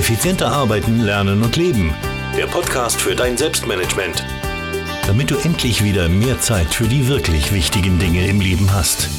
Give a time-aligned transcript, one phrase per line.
[0.00, 1.94] Effizienter arbeiten, lernen und leben.
[2.34, 4.24] Der Podcast für dein Selbstmanagement.
[5.06, 9.10] Damit du endlich wieder mehr Zeit für die wirklich wichtigen Dinge im Leben hast.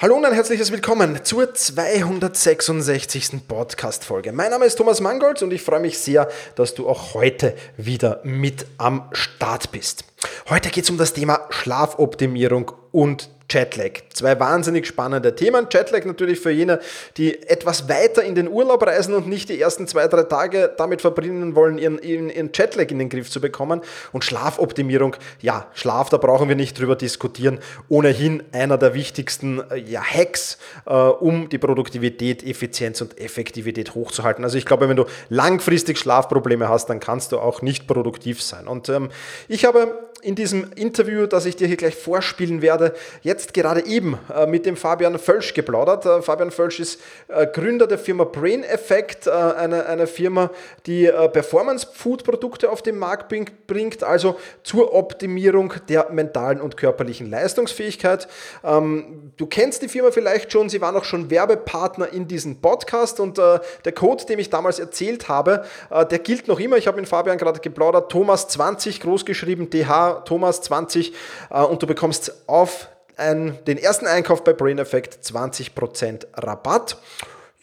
[0.00, 3.48] Hallo und ein herzliches Willkommen zur 266.
[3.48, 4.30] Podcast-Folge.
[4.30, 8.20] Mein Name ist Thomas Mangold und ich freue mich sehr, dass du auch heute wieder
[8.22, 10.04] mit am Start bist.
[10.48, 14.02] Heute geht es um das Thema Schlafoptimierung und Jetlag.
[14.12, 15.66] Zwei wahnsinnig spannende Themen.
[15.70, 16.80] Jetlag natürlich für jene,
[17.16, 21.00] die etwas weiter in den Urlaub reisen und nicht die ersten zwei, drei Tage damit
[21.00, 23.82] verbringen wollen, ihren, ihren, ihren Jetlag in den Griff zu bekommen.
[24.12, 27.60] Und Schlafoptimierung, ja, Schlaf, da brauchen wir nicht drüber diskutieren.
[27.88, 34.44] Ohnehin einer der wichtigsten äh, ja, Hacks, äh, um die Produktivität, Effizienz und Effektivität hochzuhalten.
[34.44, 38.66] Also ich glaube, wenn du langfristig Schlafprobleme hast, dann kannst du auch nicht produktiv sein.
[38.66, 39.10] Und ähm,
[39.48, 44.18] ich habe in diesem Interview, das ich dir hier gleich vorspielen werde, jetzt gerade eben
[44.34, 46.06] äh, mit dem Fabian Völsch geplaudert.
[46.06, 50.50] Äh, Fabian Völsch ist äh, Gründer der Firma Brain Effect, eine, eine Firma,
[50.86, 53.32] die Performance-Food-Produkte auf den Markt
[53.66, 58.28] bringt, also zur Optimierung der mentalen und körperlichen Leistungsfähigkeit.
[58.62, 63.20] Ähm, du kennst die Firma vielleicht schon, sie waren auch schon Werbepartner in diesem Podcast
[63.20, 66.76] und der Code, den ich damals erzählt habe, der gilt noch immer.
[66.76, 71.12] Ich habe mit Fabian gerade geplaudert, Thomas 20 großgeschrieben, DH Thomas 20
[71.50, 76.96] äh, und du bekommst auf den ersten Einkauf bei Brain Effect 20% Rabatt.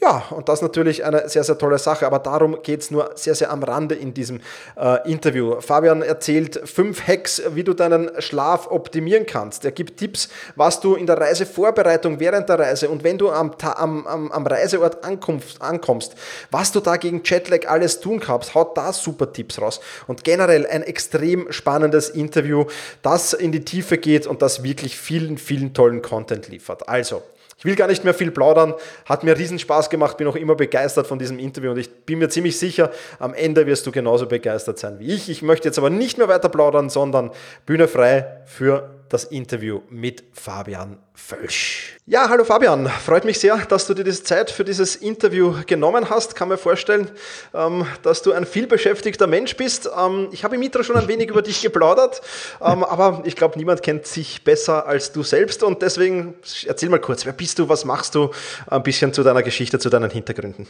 [0.03, 3.11] Ja, und das ist natürlich eine sehr, sehr tolle Sache, aber darum geht es nur
[3.13, 4.41] sehr, sehr am Rande in diesem
[4.75, 5.61] äh, Interview.
[5.61, 9.63] Fabian erzählt fünf Hacks, wie du deinen Schlaf optimieren kannst.
[9.63, 13.51] Er gibt Tipps, was du in der Reisevorbereitung während der Reise und wenn du am,
[13.75, 16.15] am, am, am Reiseort ankommst, ankommst,
[16.49, 19.81] was du da gegen Jetlag alles tun kannst, haut da super Tipps raus.
[20.07, 22.65] Und generell ein extrem spannendes Interview,
[23.03, 26.89] das in die Tiefe geht und das wirklich vielen, vielen tollen Content liefert.
[26.89, 27.21] Also,
[27.61, 28.73] ich will gar nicht mehr viel plaudern.
[29.05, 32.17] Hat mir riesen Spaß gemacht, bin auch immer begeistert von diesem Interview und ich bin
[32.17, 32.89] mir ziemlich sicher,
[33.19, 35.29] am Ende wirst du genauso begeistert sein wie ich.
[35.29, 37.29] Ich möchte jetzt aber nicht mehr weiter plaudern, sondern
[37.67, 41.97] Bühne frei für das Interview mit Fabian Völsch.
[42.05, 46.09] Ja, hallo Fabian, freut mich sehr, dass du dir diese Zeit für dieses Interview genommen
[46.09, 46.35] hast.
[46.35, 47.11] Kann mir vorstellen,
[47.53, 49.89] ähm, dass du ein vielbeschäftigter Mensch bist.
[49.97, 52.21] Ähm, ich habe im Intro schon ein wenig über dich geplaudert,
[52.61, 56.35] ähm, aber ich glaube, niemand kennt sich besser als du selbst und deswegen
[56.65, 58.31] erzähl mal kurz, wer bist du, was machst du,
[58.67, 60.67] ein bisschen zu deiner Geschichte, zu deinen Hintergründen.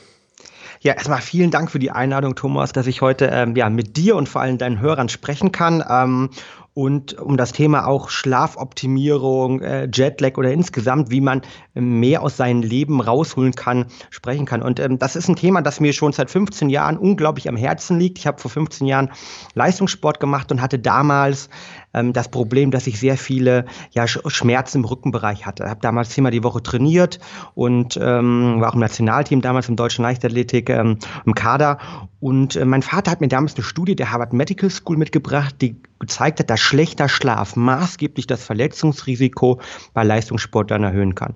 [0.83, 4.15] Ja, erstmal vielen Dank für die Einladung, Thomas, dass ich heute ähm, ja, mit dir
[4.15, 5.83] und vor allem deinen Hörern sprechen kann.
[5.87, 6.31] Ähm,
[6.73, 11.41] und um das Thema auch Schlafoptimierung, äh, Jetlag oder insgesamt, wie man
[11.73, 14.61] mehr aus seinem Leben rausholen kann, sprechen kann.
[14.61, 17.99] Und ähm, das ist ein Thema, das mir schon seit 15 Jahren unglaublich am Herzen
[17.99, 18.19] liegt.
[18.19, 19.11] Ich habe vor 15 Jahren
[19.53, 21.49] Leistungssport gemacht und hatte damals
[21.93, 25.63] ähm, das Problem, dass ich sehr viele ja, Schmerzen im Rückenbereich hatte.
[25.63, 27.19] Ich habe damals zehnmal die Woche trainiert
[27.55, 31.77] und ähm, war auch im Nationalteam damals im deutschen Leichtathletik ähm, im Kader.
[32.19, 35.75] Und äh, mein Vater hat mir damals eine Studie der Harvard Medical School mitgebracht, die
[35.99, 39.59] gezeigt hat, dass schlechter Schlaf maßgeblich das Verletzungsrisiko
[39.93, 41.35] bei Leistungssportlern erhöhen kann.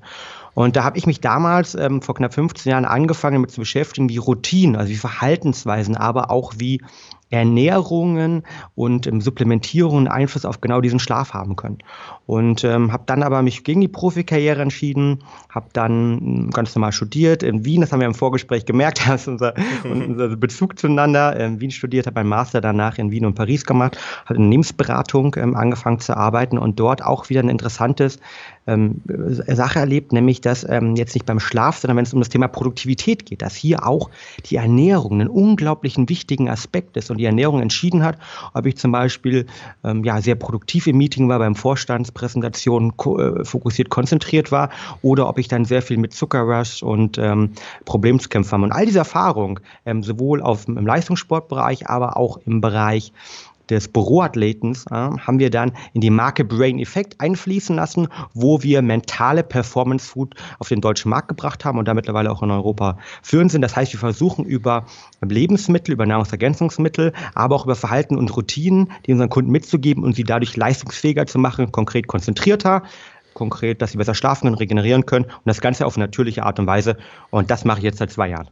[0.55, 4.09] Und da habe ich mich damals ähm, vor knapp 15 Jahren angefangen damit zu beschäftigen,
[4.09, 6.81] wie Routinen, also wie Verhaltensweisen, aber auch wie
[7.29, 8.43] Ernährungen
[8.75, 11.79] und ähm, Supplementierungen Einfluss auf genau diesen Schlaf haben können.
[12.25, 15.19] Und ähm, habe dann aber mich gegen die Profikarriere entschieden,
[15.49, 19.21] habe dann hm, ganz normal studiert in Wien, das haben wir im Vorgespräch gemerkt, das
[19.21, 19.53] ist unser,
[19.83, 23.97] unser Bezug zueinander, in Wien studiert, habe meinen Master danach in Wien und Paris gemacht,
[24.25, 28.19] habe in Unternehmensberatung ähm, angefangen zu arbeiten und dort auch wieder ein interessantes
[28.67, 32.29] ähm, Sache erlebt, nämlich dass ähm, jetzt nicht beim Schlaf, sondern wenn es um das
[32.29, 34.09] Thema Produktivität geht, dass hier auch
[34.45, 38.17] die Ernährung einen unglaublichen wichtigen Aspekt ist und die Ernährung entschieden hat,
[38.53, 39.45] ob ich zum Beispiel
[39.83, 44.69] ähm, ja sehr produktiv im Meeting war, beim Vorstandspräsentation ko äh, fokussiert konzentriert war
[45.01, 47.51] oder ob ich dann sehr viel mit Zuckerrush und ähm,
[47.85, 48.63] Problemen zu kämpfen habe.
[48.63, 53.13] Und all diese Erfahrung, ähm, sowohl auf, im Leistungssportbereich, aber auch im Bereich
[53.69, 58.81] des Büroathletens äh, haben wir dann in die Marke Brain Effect einfließen lassen, wo wir
[58.81, 62.97] mentale Performance Food auf den deutschen Markt gebracht haben und da mittlerweile auch in Europa
[63.21, 63.61] führend sind.
[63.61, 64.85] Das heißt, wir versuchen über
[65.21, 70.23] Lebensmittel, über Nahrungsergänzungsmittel, aber auch über Verhalten und Routinen, die unseren Kunden mitzugeben und sie
[70.23, 72.83] dadurch leistungsfähiger zu machen, konkret konzentrierter,
[73.33, 76.67] konkret, dass sie besser schlafen und regenerieren können und das Ganze auf natürliche Art und
[76.67, 76.97] Weise.
[77.29, 78.49] Und das mache ich jetzt seit zwei Jahren.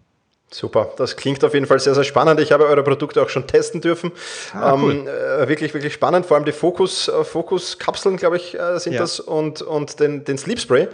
[0.54, 2.40] Super, das klingt auf jeden Fall sehr, sehr spannend.
[2.40, 4.12] Ich habe eure Produkte auch schon testen dürfen.
[4.54, 4.92] Ah, cool.
[4.92, 6.28] ähm, äh, wirklich, wirklich spannend.
[6.28, 9.00] Vor allem die Fokus, äh, Fokus-Kapseln, glaube ich, äh, sind ja.
[9.00, 10.90] das und, und den, den Sleep Spray.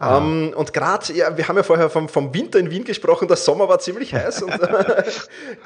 [0.00, 0.18] Ah.
[0.18, 3.36] Ähm, und gerade, ja, wir haben ja vorher vom, vom Winter in Wien gesprochen, der
[3.36, 5.04] Sommer war ziemlich heiß und äh,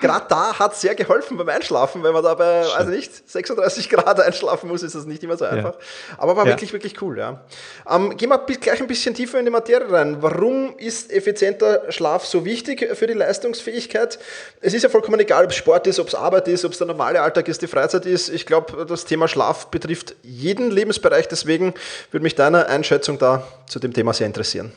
[0.03, 3.89] gerade da hat es sehr geholfen beim Einschlafen, wenn man da bei, also nicht, 36
[3.89, 5.73] Grad einschlafen muss, ist das nicht immer so einfach.
[5.73, 6.19] Ja.
[6.19, 7.41] Aber war wirklich, wirklich cool, ja.
[7.89, 10.19] Ähm, gehen wir gleich ein bisschen tiefer in die Materie rein.
[10.21, 13.38] Warum ist effizienter Schlaf so wichtig für die Leistung?
[13.39, 14.19] Leistungsfähigkeit.
[14.61, 16.79] Es ist ja vollkommen egal, ob es Sport ist, ob es Arbeit ist, ob es
[16.79, 18.29] der normale Alltag ist, die Freizeit ist.
[18.29, 21.29] Ich glaube, das Thema Schlaf betrifft jeden Lebensbereich.
[21.29, 21.75] Deswegen
[22.11, 24.73] würde mich deine Einschätzung da zu dem Thema sehr interessieren.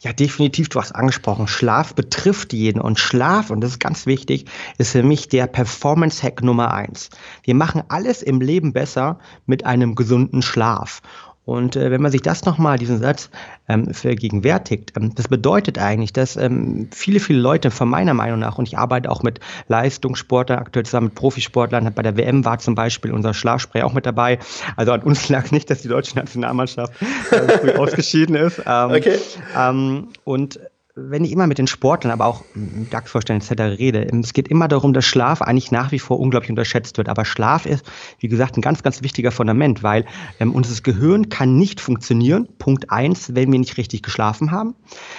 [0.00, 4.46] Ja, definitiv, du hast angesprochen, Schlaf betrifft jeden und Schlaf, und das ist ganz wichtig,
[4.78, 7.10] ist für mich der Performance-Hack Nummer eins.
[7.42, 11.02] Wir machen alles im Leben besser mit einem gesunden Schlaf.
[11.44, 13.28] Und äh, wenn man sich das nochmal, diesen Satz
[13.68, 18.58] ähm, vergegenwärtigt, ähm, das bedeutet eigentlich, dass ähm, viele, viele Leute von meiner Meinung nach,
[18.58, 22.76] und ich arbeite auch mit Leistungssportlern, aktuell zusammen mit Profisportlern, bei der WM war zum
[22.76, 24.38] Beispiel unser Schlafspray auch mit dabei.
[24.76, 26.92] Also an uns lag nicht, dass die deutsche Nationalmannschaft
[27.32, 28.62] äh, früh ausgeschieden ist.
[28.64, 29.18] Ähm, okay.
[29.56, 30.60] Ähm, und
[31.10, 33.78] wenn ich immer mit den Sportlern, aber auch DAX-Vorständen etc.
[33.78, 37.08] rede, es geht immer darum, dass Schlaf eigentlich nach wie vor unglaublich unterschätzt wird.
[37.08, 37.84] Aber Schlaf ist,
[38.18, 40.04] wie gesagt, ein ganz, ganz wichtiger Fundament, weil
[40.40, 44.74] ähm, unser Gehirn kann nicht funktionieren, Punkt eins, wenn wir nicht richtig geschlafen haben.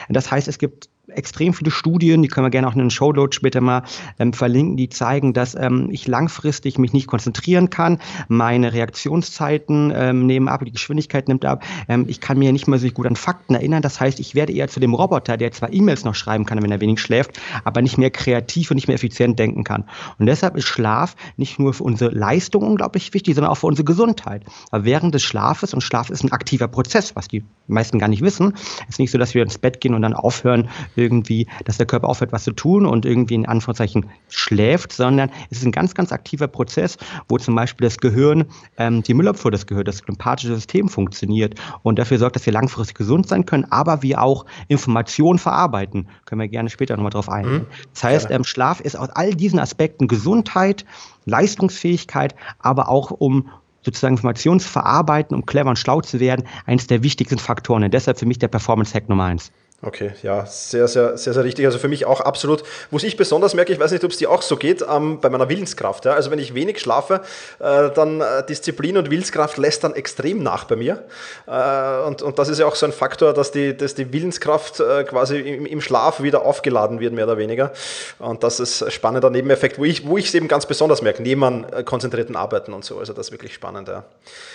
[0.10, 3.36] Das heißt, es gibt extrem viele Studien, die können wir gerne auch in den Showload
[3.36, 3.84] später mal
[4.20, 10.26] ähm, verlinken, die zeigen, dass ähm, ich langfristig mich nicht konzentrieren kann, meine Reaktionszeiten ähm,
[10.26, 13.16] nehmen ab, die Geschwindigkeit nimmt ab, ähm, ich kann mir nicht mehr so gut an
[13.16, 16.46] Fakten erinnern, das heißt, ich werde eher zu dem Roboter, der zwar E-Mails noch schreiben
[16.46, 19.86] kann, wenn er wenig schläft, aber nicht mehr kreativ und nicht mehr effizient denken kann.
[20.20, 23.86] Und deshalb ist Schlaf nicht nur für unsere Leistung unglaublich wichtig, sondern auch für unsere
[23.86, 24.44] Gesundheit.
[24.72, 28.22] Aber während des Schlafes, und Schlaf ist ein aktiver Prozess, was die meisten gar nicht
[28.22, 28.54] wissen,
[28.90, 30.70] ist nicht so, dass wir ins Bett gehen und dann aufhören,
[31.04, 35.60] irgendwie, dass der Körper aufhört, was zu tun und irgendwie in Anführungszeichen schläft, sondern es
[35.60, 36.98] ist ein ganz, ganz aktiver Prozess,
[37.28, 38.46] wo zum Beispiel das Gehirn,
[38.78, 42.96] ähm, die Müllabfuhr des Gehirns, das lymphatische System funktioniert und dafür sorgt, dass wir langfristig
[42.96, 46.08] gesund sein können, aber wir auch Informationen verarbeiten.
[46.26, 47.64] Können wir gerne später nochmal drauf eingehen.
[47.64, 47.68] Mhm.
[47.94, 50.86] Das heißt, ähm, Schlaf ist aus all diesen Aspekten Gesundheit,
[51.26, 53.50] Leistungsfähigkeit, aber auch um
[53.84, 57.84] sozusagen Informationen zu verarbeiten, um clever und schlau zu werden, eines der wichtigsten Faktoren.
[57.84, 59.52] Und deshalb für mich der Performance-Hack Nummer eins.
[59.86, 61.66] Okay, ja, sehr, sehr, sehr, sehr richtig.
[61.66, 62.64] Also für mich auch absolut.
[62.90, 65.30] Wo ich besonders merke, ich weiß nicht, ob es dir auch so geht, ähm, bei
[65.30, 66.06] meiner Willenskraft.
[66.06, 66.14] Ja?
[66.14, 67.20] Also wenn ich wenig schlafe,
[67.60, 71.04] äh, dann äh, Disziplin und Willenskraft lässt dann extrem nach bei mir.
[71.48, 74.80] Äh, und, und das ist ja auch so ein Faktor, dass die, dass die Willenskraft
[74.80, 77.74] äh, quasi im, im, Schlaf wieder aufgeladen wird, mehr oder weniger.
[78.20, 81.66] Und das ist ein spannender Nebeneffekt, wo ich es eben ganz besonders merke, neben an
[81.74, 83.00] äh, konzentrierten Arbeiten und so.
[83.00, 84.06] Also das ist wirklich spannend, ja.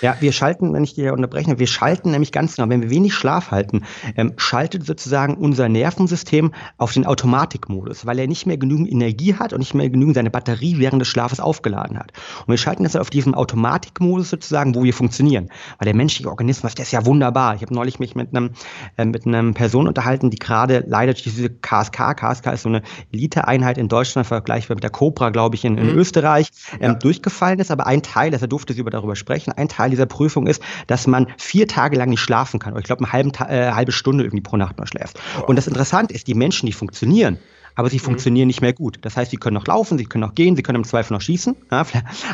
[0.01, 3.13] Ja, wir schalten, wenn ich dir unterbreche, wir schalten nämlich ganz genau, wenn wir wenig
[3.13, 3.85] Schlaf halten,
[4.17, 9.35] ähm, schaltet sozusagen sozusagen unser Nervensystem auf den Automatikmodus, weil er nicht mehr genügend Energie
[9.35, 12.13] hat und nicht mehr genügend seine Batterie während des Schlafes aufgeladen hat.
[12.47, 15.49] Und wir schalten jetzt auf diesen Automatikmodus sozusagen, wo wir funktionieren.
[15.79, 17.57] Weil der menschliche Organismus, der ist ja wunderbar.
[17.57, 18.51] Ich habe neulich mich mit einem,
[18.97, 22.83] äh, mit einer Person unterhalten, die gerade leider diese KSK, KSK ist so eine
[23.13, 25.99] Eliteeinheit in Deutschland, vergleichbar mit der Cobra, glaube ich, in, in mhm.
[25.99, 26.95] Österreich, ähm, ja.
[26.95, 27.73] durchgefallen ist.
[27.73, 31.09] Aber ein Teil, deshalb durfte sie über darüber sprechen, ein Teil dieser Prüfung ist, dass
[31.09, 32.73] man vier Tage lang nicht schlafen kann.
[32.75, 35.49] Oder ich glaube, eine halbe, äh, halbe Stunde irgendwie pro Nacht nur schläft schläft.
[35.49, 37.39] Und das Interessante ist, die Menschen, die funktionieren,
[37.75, 38.03] aber sie mhm.
[38.03, 38.99] funktionieren nicht mehr gut.
[39.03, 41.21] Das heißt, sie können noch laufen, sie können noch gehen, sie können im Zweifel noch
[41.21, 41.87] schießen, ja,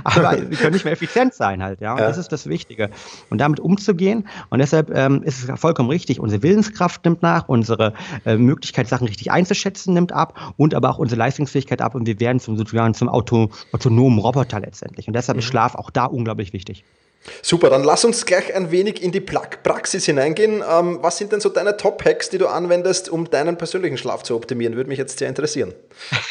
[0.05, 1.93] aber sie können nicht mehr effizient sein halt, ja.
[1.93, 2.07] Und ja.
[2.07, 2.91] das ist das Wichtige.
[3.31, 4.27] Und damit umzugehen.
[4.51, 7.93] Und deshalb ähm, ist es vollkommen richtig, unsere Willenskraft nimmt nach, unsere
[8.25, 12.19] äh, Möglichkeit, Sachen richtig einzuschätzen, nimmt ab und aber auch unsere Leistungsfähigkeit ab und wir
[12.21, 15.09] werden zum sozusagen zum Auto, autonomen Roboter letztendlich.
[15.09, 15.41] Und deshalb mhm.
[15.41, 16.85] ist Schlaf auch da unglaublich wichtig.
[17.43, 20.63] Super, dann lass uns gleich ein wenig in die Praxis hineingehen.
[20.69, 24.37] Ähm, was sind denn so deine Top-Hacks, die du anwendest, um deinen persönlichen Schlaf zu
[24.37, 24.77] optimieren?
[24.77, 25.73] Würde mich jetzt sehr interessieren.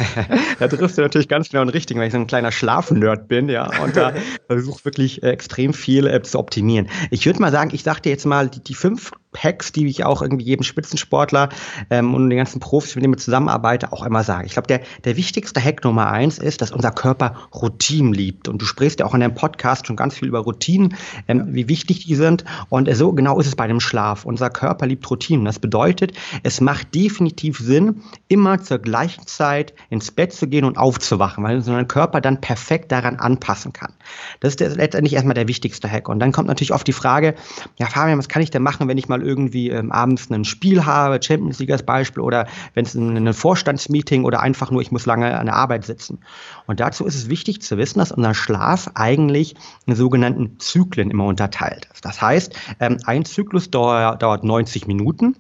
[0.60, 3.50] da triffst du natürlich ganz genau und richtig, weil ich so ein kleiner Schlafnerd bin,
[3.50, 4.14] ja, und da
[4.48, 6.90] versuche wirklich äh, extrem viel äh, zu optimieren.
[7.10, 10.04] Ich würde mal sagen, ich sage dir jetzt mal die, die fünf Hacks, die ich
[10.04, 11.50] auch irgendwie jedem Spitzensportler
[11.90, 14.46] ähm, und den ganzen Profis, mit denen ich zusammenarbeite, auch immer sage.
[14.46, 18.48] Ich glaube, der, der wichtigste Hack Nummer eins ist, dass unser Körper Routinen liebt.
[18.48, 20.96] Und du sprichst ja auch in deinem Podcast schon ganz viel über Routinen,
[21.28, 22.46] ähm, wie wichtig die sind.
[22.70, 24.26] Und äh, so genau ist es bei dem Schlaf.
[24.26, 25.46] Unser Körper liebt Routinen.
[25.46, 26.14] Das bedeutet,
[26.44, 31.58] es macht definitiv Sinn, immer zur gleichen Zeit ins Bett zu gehen und aufzuwachen, weil
[31.58, 33.94] unser Körper dann perfekt daran anpassen kann.
[34.40, 36.10] Das ist letztendlich erstmal der wichtigste Hack.
[36.10, 37.36] Und dann kommt natürlich oft die Frage,
[37.78, 40.86] ja Fabian, was kann ich denn machen, wenn ich mal irgendwie ähm, abends ein Spiel
[40.86, 45.06] habe, Champions League als Beispiel, oder wenn es ein, Vorstandsmeeting oder einfach nur, ich muss
[45.06, 46.20] lange an der Arbeit sitzen.
[46.68, 51.26] Und dazu ist es wichtig zu wissen, dass unser Schlaf eigentlich in sogenannten Zyklen immer
[51.26, 52.06] unterteilt ist.
[52.06, 55.36] Das heißt, ähm, ein Zyklus dauert, dauert 90 Minuten.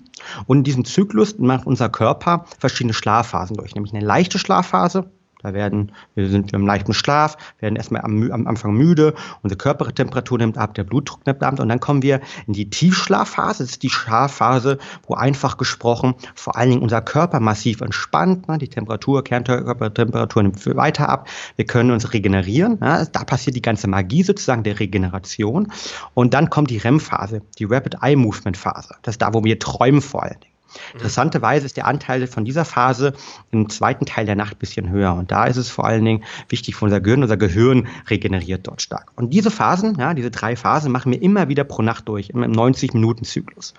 [0.45, 5.09] Und in diesem Zyklus macht unser Körper verschiedene Schlafphasen durch, nämlich eine leichte Schlafphase,
[5.43, 10.37] da werden, wir sind im leichten Schlaf, werden erstmal am, am Anfang müde, unsere Körpertemperatur
[10.37, 13.63] nimmt ab, der Blutdruck nimmt ab und dann kommen wir in die Tiefschlafphase.
[13.63, 18.57] Das ist die Schlafphase, wo einfach gesprochen vor allen Dingen unser Körper massiv entspannt, ne?
[18.57, 21.27] die Temperatur, Kernkörpertemperatur nimmt weiter ab.
[21.57, 22.77] Wir können uns regenerieren.
[22.81, 23.05] Ja?
[23.05, 25.71] Da passiert die ganze Magie sozusagen der Regeneration.
[26.13, 28.95] Und dann kommt die REM-Phase, die Rapid Eye Movement Phase.
[29.01, 30.52] Das ist da, wo wir träumen vor allen Dingen.
[30.93, 33.13] Interessanterweise ist der Anteil von dieser Phase
[33.51, 35.13] im zweiten Teil der Nacht ein bisschen höher.
[35.13, 37.23] Und da ist es vor allen Dingen wichtig für unser Gehirn.
[37.23, 39.11] Unser Gehirn regeneriert dort stark.
[39.15, 42.41] Und diese Phasen, ja, diese drei Phasen machen wir immer wieder pro Nacht durch, im
[42.41, 43.73] 90-Minuten-Zyklus.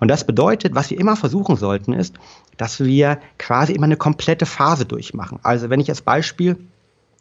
[0.00, 2.16] Und das bedeutet, was wir immer versuchen sollten, ist,
[2.56, 5.38] dass wir quasi immer eine komplette Phase durchmachen.
[5.42, 6.58] Also wenn ich als Beispiel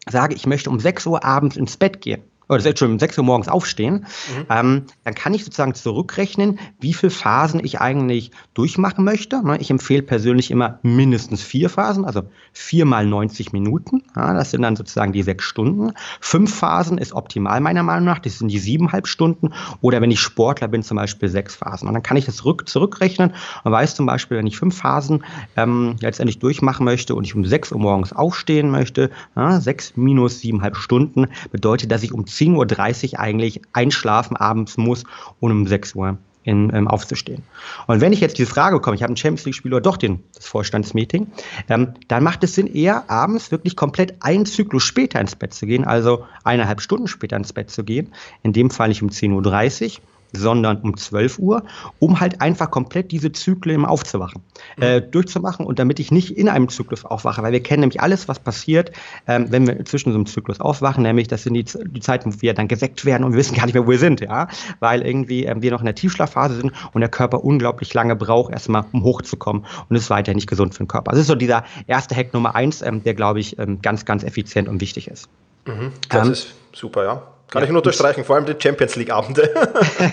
[0.07, 3.23] sage, ich möchte um 6 Uhr abends ins Bett gehen, oder schon um 6 Uhr
[3.23, 4.45] morgens aufstehen, mhm.
[4.49, 9.41] ähm, dann kann ich sozusagen zurückrechnen, wie viele Phasen ich eigentlich durchmachen möchte.
[9.45, 14.03] Ne, ich empfehle persönlich immer mindestens vier Phasen, also vier mal 90 Minuten.
[14.15, 15.93] Ja, das sind dann sozusagen die sechs Stunden.
[16.19, 19.53] Fünf Phasen ist optimal meiner Meinung nach, das sind die siebeneinhalb Stunden.
[19.79, 21.87] Oder wenn ich Sportler bin, zum Beispiel sechs Phasen.
[21.87, 25.23] Und dann kann ich das zurück, zurückrechnen und weiß zum Beispiel, wenn ich fünf Phasen
[25.55, 30.39] ähm, letztendlich durchmachen möchte und ich um 6 Uhr morgens aufstehen möchte, ja, sechs minus
[30.39, 35.03] siebeneinhalb Stunden bedeutet, dass ich um 10 10.30 Uhr eigentlich einschlafen abends muss,
[35.39, 37.43] um um 6 Uhr in, ähm, aufzustehen.
[37.87, 40.23] Und wenn ich jetzt die Frage bekomme, ich habe ein Champions League-Spiel oder doch den,
[40.33, 41.27] das Vorstandsmeeting,
[41.69, 45.65] ähm, dann macht es Sinn, eher abends wirklich komplett einen Zyklus später ins Bett zu
[45.65, 48.13] gehen, also eineinhalb Stunden später ins Bett zu gehen.
[48.43, 51.63] In dem Fall nicht um 10.30 Uhr, sondern um 12 Uhr,
[51.99, 54.41] um halt einfach komplett diese Zyklen aufzuwachen,
[54.77, 54.83] mhm.
[54.83, 58.27] äh, durchzumachen und damit ich nicht in einem Zyklus aufwache, weil wir kennen nämlich alles,
[58.27, 58.91] was passiert,
[59.27, 62.41] ähm, wenn wir zwischen so einem Zyklus aufwachen, nämlich das sind die, die Zeiten, wo
[62.41, 64.47] wir dann geweckt werden und wir wissen gar nicht mehr, wo wir sind, ja,
[64.79, 68.51] weil irgendwie ähm, wir noch in der Tiefschlafphase sind und der Körper unglaublich lange braucht,
[68.51, 71.11] erstmal um hochzukommen und ist weiter nicht gesund für den Körper.
[71.11, 74.23] Das ist so dieser erste Hack Nummer eins, ähm, der, glaube ich, ähm, ganz, ganz
[74.23, 75.29] effizient und wichtig ist.
[75.65, 77.21] Mhm, das ähm, ist super, ja.
[77.51, 79.53] Kann ja, ich nur unterstreichen, vor allem die Champions League-Abende.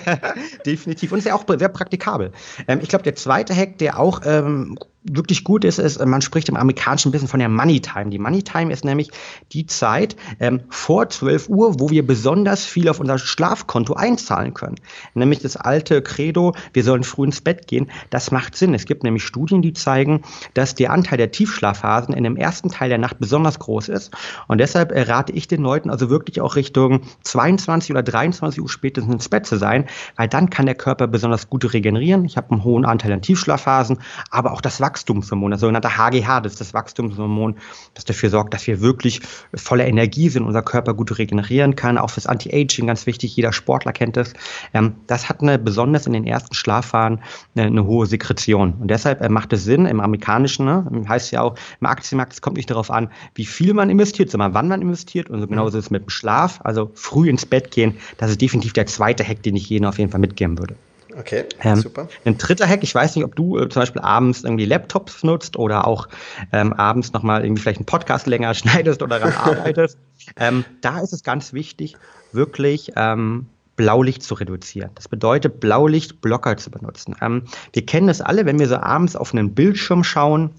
[0.65, 1.13] Definitiv.
[1.13, 2.33] Und ist ja auch sehr praktikabel.
[2.67, 6.49] Ähm, ich glaube, der zweite Hack, der auch ähm, wirklich gut ist, ist, man spricht
[6.49, 8.09] im Amerikanischen ein von der Money Time.
[8.09, 9.11] Die Money Time ist nämlich
[9.51, 14.75] die Zeit ähm, vor 12 Uhr, wo wir besonders viel auf unser Schlafkonto einzahlen können.
[15.13, 17.89] Nämlich das alte Credo, wir sollen früh ins Bett gehen.
[18.09, 18.73] Das macht Sinn.
[18.73, 22.89] Es gibt nämlich Studien, die zeigen, dass der Anteil der Tiefschlafphasen in dem ersten Teil
[22.89, 24.11] der Nacht besonders groß ist.
[24.47, 28.69] Und deshalb äh, rate ich den Leuten also wirklich auch Richtung 22 oder 23 Uhr
[28.69, 29.85] spätestens ins Bett zu sein,
[30.17, 32.25] weil dann kann der Körper besonders gut regenerieren.
[32.25, 36.53] Ich habe einen hohen Anteil an Tiefschlafphasen, aber auch das Wachstumshormon, das sogenannte HGH, das
[36.53, 37.55] ist das Wachstumshormon,
[37.93, 39.21] das dafür sorgt, dass wir wirklich
[39.53, 43.93] voller Energie sind, unser Körper gut regenerieren kann, auch fürs Anti-Aging ganz wichtig, jeder Sportler
[43.93, 44.33] kennt das.
[44.73, 47.19] Ähm, das hat eine, besonders in den ersten Schlafphasen
[47.55, 48.73] eine, eine hohe Sekretion.
[48.79, 52.41] Und deshalb äh, macht es Sinn, im amerikanischen, ne, heißt ja auch, im Aktienmarkt, es
[52.41, 55.29] kommt nicht darauf an, wie viel man investiert, sondern wann man investiert.
[55.29, 58.41] Und so genauso ist es mit dem Schlaf, also früh ins Bett gehen, das ist
[58.41, 60.75] definitiv der zweite Hack, den ich jedem auf jeden Fall mitgeben würde.
[61.19, 62.07] Okay, ähm, super.
[62.23, 65.57] Ein dritter Hack, ich weiß nicht, ob du äh, zum Beispiel abends irgendwie Laptops nutzt
[65.57, 66.07] oder auch
[66.53, 69.97] ähm, abends nochmal irgendwie vielleicht einen Podcast länger schneidest oder daran arbeitest.
[70.35, 71.95] Ähm, da ist es ganz wichtig,
[72.33, 73.47] wirklich ähm,
[73.77, 74.91] Blaulicht zu reduzieren.
[74.93, 77.15] Das bedeutet, Blaulichtblocker zu benutzen.
[77.19, 80.51] Ähm, wir kennen das alle, wenn wir so abends auf einen Bildschirm schauen,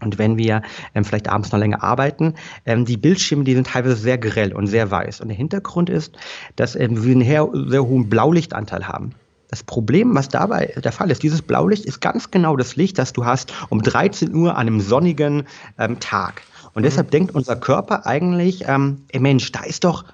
[0.00, 0.62] und wenn wir
[0.94, 2.34] ähm, vielleicht abends noch länger arbeiten,
[2.66, 5.20] ähm, die Bildschirme, die sind teilweise sehr grell und sehr weiß.
[5.20, 6.16] Und der Hintergrund ist,
[6.56, 9.14] dass ähm, wir einen sehr hohen Blaulichtanteil haben.
[9.48, 13.12] Das Problem, was dabei der Fall ist, dieses Blaulicht ist ganz genau das Licht, das
[13.12, 15.46] du hast um 13 Uhr an einem sonnigen
[15.78, 16.42] ähm, Tag.
[16.74, 16.84] Und mhm.
[16.84, 20.04] deshalb denkt unser Körper eigentlich, ähm, ey Mensch, da ist doch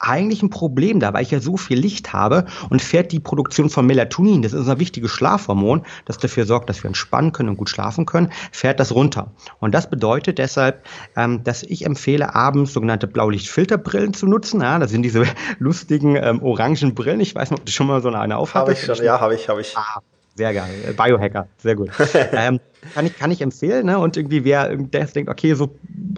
[0.00, 3.70] eigentlich ein Problem da, weil ich ja so viel Licht habe und fährt die Produktion
[3.70, 7.56] von Melatonin, das ist unser wichtiges Schlafhormon, das dafür sorgt, dass wir entspannen können und
[7.56, 9.32] gut schlafen können, fährt das runter.
[9.58, 10.84] Und das bedeutet deshalb,
[11.16, 14.62] ähm, dass ich empfehle, abends sogenannte Blaulichtfilterbrillen zu nutzen.
[14.62, 15.24] Ja, das sind diese
[15.58, 17.20] lustigen ähm, orangen Brillen.
[17.20, 18.82] Ich weiß nicht, ob du schon mal so eine aufhattest.
[18.82, 19.76] Habe ich schon, ja, habe ich, habe ich.
[19.76, 20.00] Ah,
[20.34, 20.94] Sehr geil.
[20.96, 21.90] Biohacker, sehr gut.
[22.32, 22.58] ähm,
[22.94, 23.98] kann, ich, kann ich empfehlen, ne?
[23.98, 25.74] Und irgendwie wer der denkt, okay, so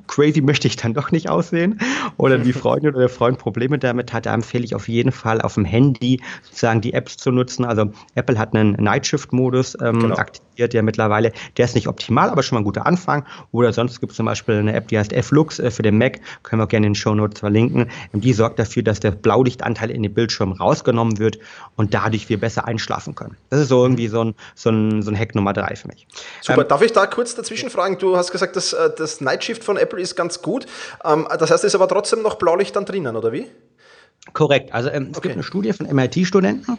[0.07, 1.78] crazy möchte ich dann doch nicht aussehen.
[2.16, 5.40] Oder die Freundin oder der Freund Probleme damit hat, da empfehle ich auf jeden Fall
[5.40, 7.64] auf dem Handy sozusagen die Apps zu nutzen.
[7.64, 10.16] Also Apple hat einen Nightshift-Modus ähm, genau.
[10.16, 13.25] aktiviert, der mittlerweile, der ist nicht optimal, aber schon mal ein guter Anfang.
[13.52, 16.21] Oder sonst gibt es zum Beispiel eine App, die heißt F-Lux äh, für den Mac,
[16.42, 17.88] können wir auch gerne in den Show Notes verlinken.
[18.12, 21.38] Die sorgt dafür, dass der Blaulichtanteil in den Bildschirm rausgenommen wird
[21.76, 23.37] und dadurch wir besser einschlafen können.
[23.50, 26.07] Das ist so irgendwie so ein, so ein, so ein Hack Nummer drei für mich.
[26.52, 27.99] Super, ähm, darf ich da kurz dazwischen fragen?
[27.99, 30.66] Du hast gesagt, dass äh, das Nightshift von Apple ist ganz gut.
[31.04, 33.47] Ähm, das heißt, es ist aber trotzdem noch Blaulicht dann drinnen, oder wie?
[34.32, 34.73] Korrekt.
[34.73, 35.28] Also ähm, es okay.
[35.28, 36.78] gibt eine Studie von MIT-Studenten,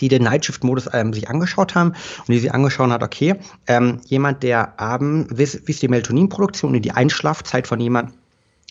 [0.00, 3.34] die den Nightshift-Modus ähm, sich angeschaut haben und die sich angeschaut hat, okay,
[3.66, 8.14] ähm, jemand, der abends, wie ist die Melatoninproduktion und die Einschlafzeit von jemandem,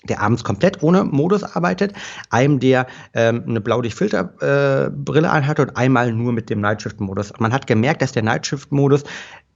[0.04, 1.94] der abends komplett ohne Modus arbeitet,
[2.30, 7.34] einem, der ähm, eine Blaulichtfilterbrille äh, anhat und einmal nur mit dem Nightshift-Modus.
[7.40, 9.04] Man hat gemerkt, dass der Nightshift-Modus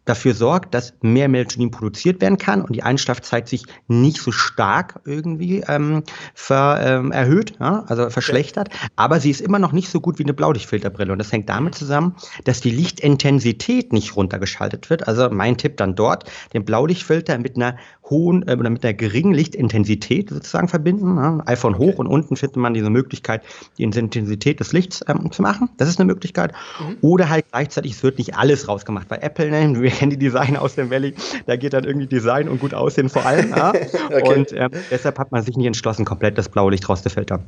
[0.07, 5.01] dafür sorgt, dass mehr Melatonin produziert werden kann und die Einschlafzeit sich nicht so stark
[5.05, 8.69] irgendwie ähm, ver, ähm, erhöht, ja, also verschlechtert.
[8.95, 11.11] Aber sie ist immer noch nicht so gut wie eine Blaulichtfilterbrille.
[11.11, 15.07] Und das hängt damit zusammen, dass die Lichtintensität nicht runtergeschaltet wird.
[15.07, 17.77] Also mein Tipp dann dort, den Blaulichtfilter mit einer
[18.09, 21.17] hohen äh, oder mit einer geringen Lichtintensität sozusagen verbinden.
[21.17, 21.43] Ja.
[21.45, 23.43] iPhone hoch und unten findet man diese Möglichkeit,
[23.77, 25.69] die Intensität des Lichts ähm, zu machen.
[25.77, 26.53] Das ist eine Möglichkeit.
[26.79, 26.97] Mhm.
[27.01, 29.07] Oder halt gleichzeitig, es wird nicht alles rausgemacht.
[29.07, 29.61] Bei Apple, ne,
[29.99, 31.13] Handy-Design aus dem Valley,
[31.45, 33.51] da geht dann irgendwie Design und gut aussehen vor allem.
[33.51, 33.69] Ja?
[34.09, 34.21] okay.
[34.21, 37.43] Und äh, deshalb hat man sich nicht entschlossen, komplett das blaue Licht rauszufiltern.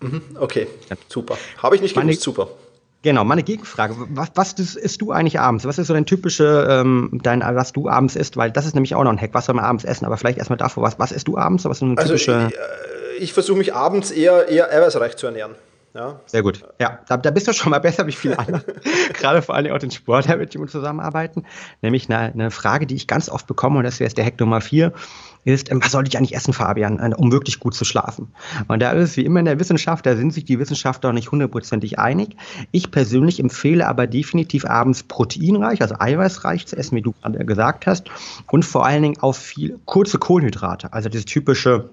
[0.00, 0.22] Mhm.
[0.38, 0.66] Okay,
[1.08, 1.36] super.
[1.62, 2.48] Habe ich nicht gewusst, super.
[3.02, 3.94] Genau, meine Gegenfrage.
[4.14, 5.66] Was, was isst du eigentlich abends?
[5.66, 8.38] Was ist so dein typische, ähm, dein, was du abends isst?
[8.38, 9.34] Weil das ist nämlich auch noch ein Hack.
[9.34, 10.06] Was soll man abends essen?
[10.06, 11.66] Aber vielleicht erstmal davor, was, was isst du abends?
[11.66, 15.26] Was ist eine also typische ich, äh, ich versuche mich abends eher, eher eiweißreich zu
[15.26, 15.54] ernähren.
[15.94, 16.20] Ja.
[16.26, 16.64] Sehr gut.
[16.80, 18.64] Ja, da, da, bist du schon mal besser wie viele andere.
[19.12, 21.44] Gerade vor allem auch den Sportler, mit dem wir zusammenarbeiten.
[21.82, 24.40] Nämlich eine, eine, Frage, die ich ganz oft bekomme, und das wäre jetzt der Hack
[24.40, 24.92] Nummer vier,
[25.44, 28.32] ist, ähm, was sollte ich eigentlich essen, Fabian, äh, um wirklich gut zu schlafen?
[28.66, 31.30] Und da ist es wie immer in der Wissenschaft, da sind sich die Wissenschaftler nicht
[31.30, 32.36] hundertprozentig einig.
[32.72, 37.86] Ich persönlich empfehle aber definitiv abends proteinreich, also eiweißreich zu essen, wie du gerade gesagt
[37.86, 38.08] hast,
[38.50, 41.90] und vor allen Dingen auf viel kurze Kohlenhydrate, also das typische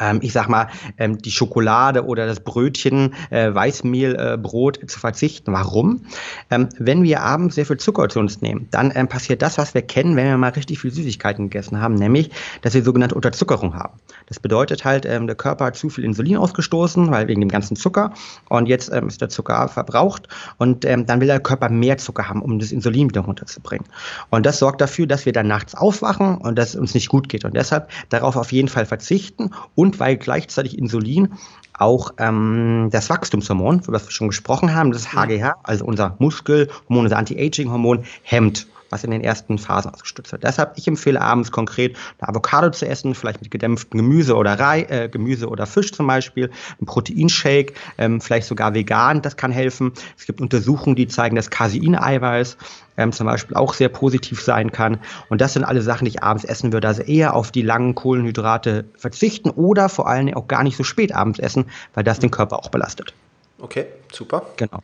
[0.00, 5.52] ähm, ich sag mal, ähm, die Schokolade oder das Brötchen, äh, Weißmehlbrot äh, zu verzichten.
[5.52, 6.02] Warum?
[6.50, 9.74] Ähm, wenn wir abends sehr viel Zucker zu uns nehmen, dann ähm, passiert das, was
[9.74, 12.30] wir kennen, wenn wir mal richtig viel Süßigkeiten gegessen haben, nämlich,
[12.62, 13.98] dass wir sogenannte Unterzuckerung haben.
[14.26, 17.76] Das bedeutet halt, ähm, der Körper hat zu viel Insulin ausgestoßen, weil wegen dem ganzen
[17.76, 18.12] Zucker
[18.48, 20.28] und jetzt ähm, ist der Zucker verbraucht
[20.58, 23.86] und dann will der Körper mehr Zucker haben, um das Insulin wieder runterzubringen.
[24.30, 27.28] Und das sorgt dafür, dass wir dann nachts aufwachen und dass es uns nicht gut
[27.28, 27.44] geht.
[27.44, 31.32] Und deshalb darauf auf jeden Fall verzichten und und weil gleichzeitig Insulin
[31.74, 37.06] auch ähm, das Wachstumshormon, über das wir schon gesprochen haben, das HGH, also unser Muskelhormon,
[37.06, 40.44] unser Anti-Aging-Hormon, hemmt was in den ersten Phasen ausgestützt wird.
[40.44, 44.82] Deshalb, ich empfehle abends konkret eine Avocado zu essen, vielleicht mit gedämpftem Gemüse oder Rei,
[44.82, 49.92] äh, Gemüse oder Fisch zum Beispiel, ein Proteinshake, ähm, vielleicht sogar vegan, das kann helfen.
[50.18, 52.56] Es gibt Untersuchungen, die zeigen, dass Caseineiweiß
[52.96, 54.98] ähm, zum Beispiel auch sehr positiv sein kann.
[55.28, 56.88] Und das sind alle Sachen, die ich abends essen würde.
[56.88, 60.84] Also eher auf die langen Kohlenhydrate verzichten oder vor allen Dingen auch gar nicht so
[60.84, 63.14] spät abends essen, weil das den Körper auch belastet.
[63.62, 64.46] Okay, super.
[64.56, 64.78] Genau.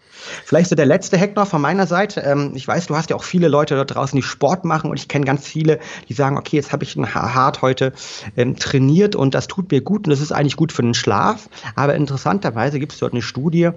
[0.45, 2.21] Vielleicht so der letzte Hack noch von meiner Seite.
[2.21, 4.99] Ähm, ich weiß, du hast ja auch viele Leute dort draußen, die Sport machen und
[4.99, 7.93] ich kenne ganz viele, die sagen, okay, jetzt habe ich hart heute
[8.37, 11.49] ähm, trainiert und das tut mir gut und das ist eigentlich gut für den Schlaf.
[11.75, 13.71] Aber interessanterweise gibt es dort eine Studie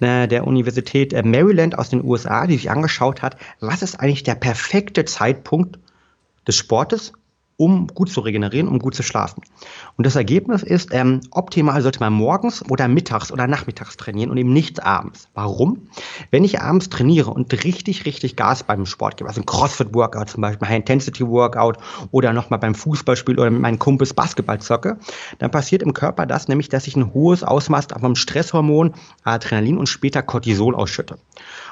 [0.00, 4.22] äh, der Universität äh, Maryland aus den USA, die sich angeschaut hat, was ist eigentlich
[4.22, 5.78] der perfekte Zeitpunkt
[6.46, 7.12] des Sportes
[7.58, 9.42] um gut zu regenerieren, um gut zu schlafen.
[9.96, 14.36] Und das Ergebnis ist, ähm, optimal sollte man morgens oder mittags oder nachmittags trainieren und
[14.36, 15.28] eben nicht abends.
[15.34, 15.88] Warum?
[16.30, 20.40] Wenn ich abends trainiere und richtig, richtig Gas beim Sport gebe, also ein CrossFit-Workout zum
[20.40, 21.78] Beispiel, High-Intensity-Workout
[22.12, 24.96] oder nochmal beim Fußballspiel oder mit meinen Kumpels Basketball zocke,
[25.40, 28.94] dann passiert im Körper das, nämlich, dass ich ein hohes Ausmaß vom Stresshormon
[29.24, 31.18] Adrenalin und später Cortisol ausschütte.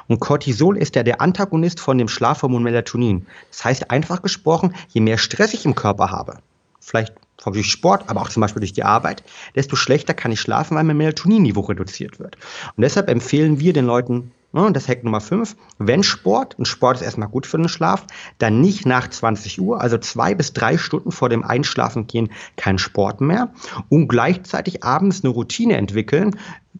[0.09, 3.27] Und Cortisol ist ja der Antagonist von dem Schlafhormon Melatonin.
[3.51, 6.39] Das heißt einfach gesprochen, je mehr Stress ich im Körper habe,
[6.81, 7.15] vielleicht
[7.45, 9.23] durch Sport, aber auch zum Beispiel durch die Arbeit,
[9.55, 12.37] desto schlechter kann ich schlafen, weil mein Melatoninniveau reduziert wird.
[12.77, 16.97] Und deshalb empfehlen wir den Leuten, ne, das Hack Nummer 5, wenn Sport, und Sport
[16.97, 18.05] ist erstmal gut für den Schlaf,
[18.39, 22.79] dann nicht nach 20 Uhr, also zwei bis drei Stunden vor dem Einschlafen gehen, kein
[22.79, 23.53] Sport mehr
[23.89, 26.37] und gleichzeitig abends eine Routine entwickeln,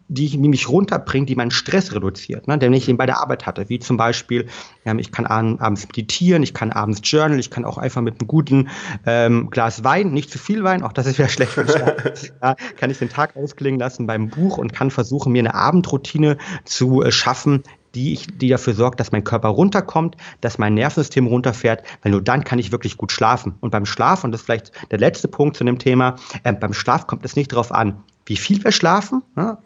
[0.09, 3.67] die mich runterbringt, die meinen Stress reduziert, ne, den ich eben bei der Arbeit hatte.
[3.69, 4.47] Wie zum Beispiel,
[4.85, 8.27] ähm, ich kann abends meditieren, ich kann abends journal, ich kann auch einfach mit einem
[8.27, 8.69] guten
[9.05, 11.57] ähm, Glas Wein, nicht zu viel Wein, auch das ist ja schlecht
[12.41, 16.37] ja, kann ich den Tag ausklingen lassen beim Buch und kann versuchen, mir eine Abendroutine
[16.63, 17.63] zu äh, schaffen,
[17.95, 22.21] die, ich, die dafür sorgt, dass mein Körper runterkommt, dass mein Nervensystem runterfährt, weil nur
[22.21, 23.55] dann kann ich wirklich gut schlafen.
[23.59, 26.73] Und beim Schlaf, und das ist vielleicht der letzte Punkt zu dem Thema, äh, beim
[26.73, 29.57] Schlaf kommt es nicht darauf an, wie viel wir schlafen, ne?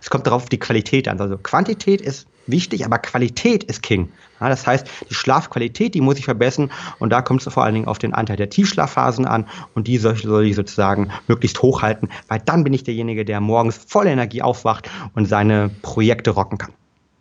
[0.00, 1.20] es kommt darauf die Qualität an.
[1.20, 4.10] Also Quantität ist wichtig, aber Qualität ist King.
[4.40, 7.74] Ja, das heißt, die Schlafqualität, die muss ich verbessern und da kommt es vor allen
[7.74, 12.08] Dingen auf den Anteil der Tiefschlafphasen an und die soll, soll ich sozusagen möglichst hochhalten,
[12.28, 16.72] weil dann bin ich derjenige, der morgens voller Energie aufwacht und seine Projekte rocken kann.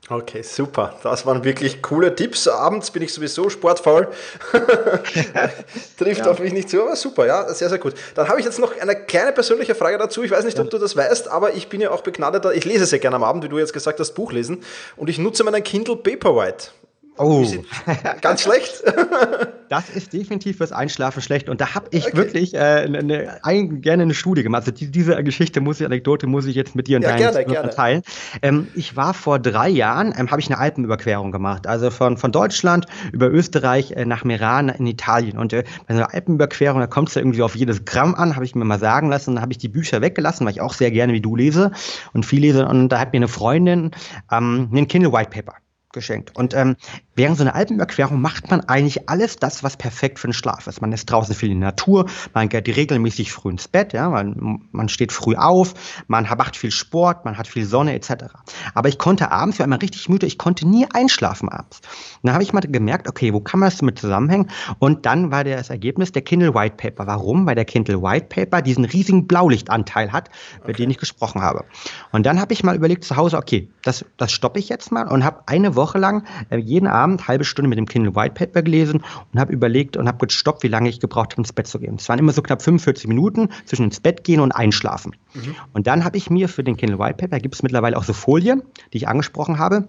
[0.07, 0.93] Okay, super.
[1.01, 2.47] Das waren wirklich coole Tipps.
[2.47, 4.07] Abends bin ich sowieso sportfaul.
[5.97, 6.31] Trifft ja.
[6.31, 7.95] auf mich nicht zu, aber super, ja, sehr, sehr gut.
[8.13, 10.21] Dann habe ich jetzt noch eine kleine persönliche Frage dazu.
[10.21, 12.85] Ich weiß nicht, ob du das weißt, aber ich bin ja auch begnadeter, ich lese
[12.85, 14.63] sehr gerne am Abend, wie du jetzt gesagt hast, Buch lesen.
[14.95, 16.67] Und ich nutze meinen Kindle Paperwhite.
[17.17, 17.45] Oh.
[18.21, 18.83] Ganz schlecht.
[19.69, 21.49] das ist definitiv fürs Einschlafen schlecht.
[21.49, 22.17] Und da habe ich okay.
[22.17, 24.61] wirklich äh, ne, ne, ein, gerne eine Studie gemacht.
[24.61, 27.47] Also die, diese Geschichte, muss ich, Anekdote muss ich jetzt mit dir und ja, deinen
[27.47, 28.01] gerne, teilen.
[28.41, 31.67] Ähm, ich war vor drei Jahren, ähm, habe ich eine Alpenüberquerung gemacht.
[31.67, 35.37] Also von, von Deutschland über Österreich äh, nach Meran in Italien.
[35.37, 38.45] Und äh, bei einer Alpenüberquerung, da kommt es ja irgendwie auf jedes Gramm an, habe
[38.45, 39.35] ich mir mal sagen lassen.
[39.35, 41.71] Dann habe ich die Bücher weggelassen, weil ich auch sehr gerne wie du lese
[42.13, 42.67] und viel lese.
[42.67, 43.91] Und da hat mir eine Freundin
[44.31, 45.53] ähm, einen Kindle White Paper
[45.95, 46.35] geschenkt.
[46.35, 46.75] Und ähm,
[47.15, 50.81] während so einer Alpenüberquerung macht man eigentlich alles das, was perfekt für den Schlaf ist.
[50.81, 54.61] Man ist draußen viel in der Natur, man geht regelmäßig früh ins Bett, ja, man,
[54.71, 55.73] man steht früh auf,
[56.07, 58.25] man macht viel Sport, man hat viel Sonne etc.
[58.73, 61.79] Aber ich konnte abends, ich war immer richtig müde, ich konnte nie einschlafen abends.
[62.21, 64.49] Und dann habe ich mal gemerkt, okay, wo kann man das damit zusammenhängen?
[64.79, 67.07] Und dann war das Ergebnis der Kindle White Paper.
[67.07, 67.45] Warum?
[67.45, 70.29] Weil der Kindle White Paper diesen riesigen Blaulichtanteil hat,
[70.63, 71.63] über den ich gesprochen habe.
[72.11, 75.07] Und dann habe ich mal überlegt zu Hause, okay, das, das stoppe ich jetzt mal
[75.07, 78.61] und habe eine Woche lang äh, jeden Abend halbe Stunde mit dem Kindle White Paper
[78.61, 81.79] gelesen und habe überlegt und habe gestoppt, wie lange ich gebraucht habe, ins Bett zu
[81.79, 81.95] gehen.
[81.95, 85.15] Es waren immer so knapp 45 Minuten zwischen ins Bett gehen und einschlafen.
[85.33, 85.55] Mhm.
[85.73, 88.13] Und dann habe ich mir für den Kindle White Paper, gibt es mittlerweile auch so
[88.13, 88.63] Folien,
[88.93, 89.87] die ich angesprochen habe,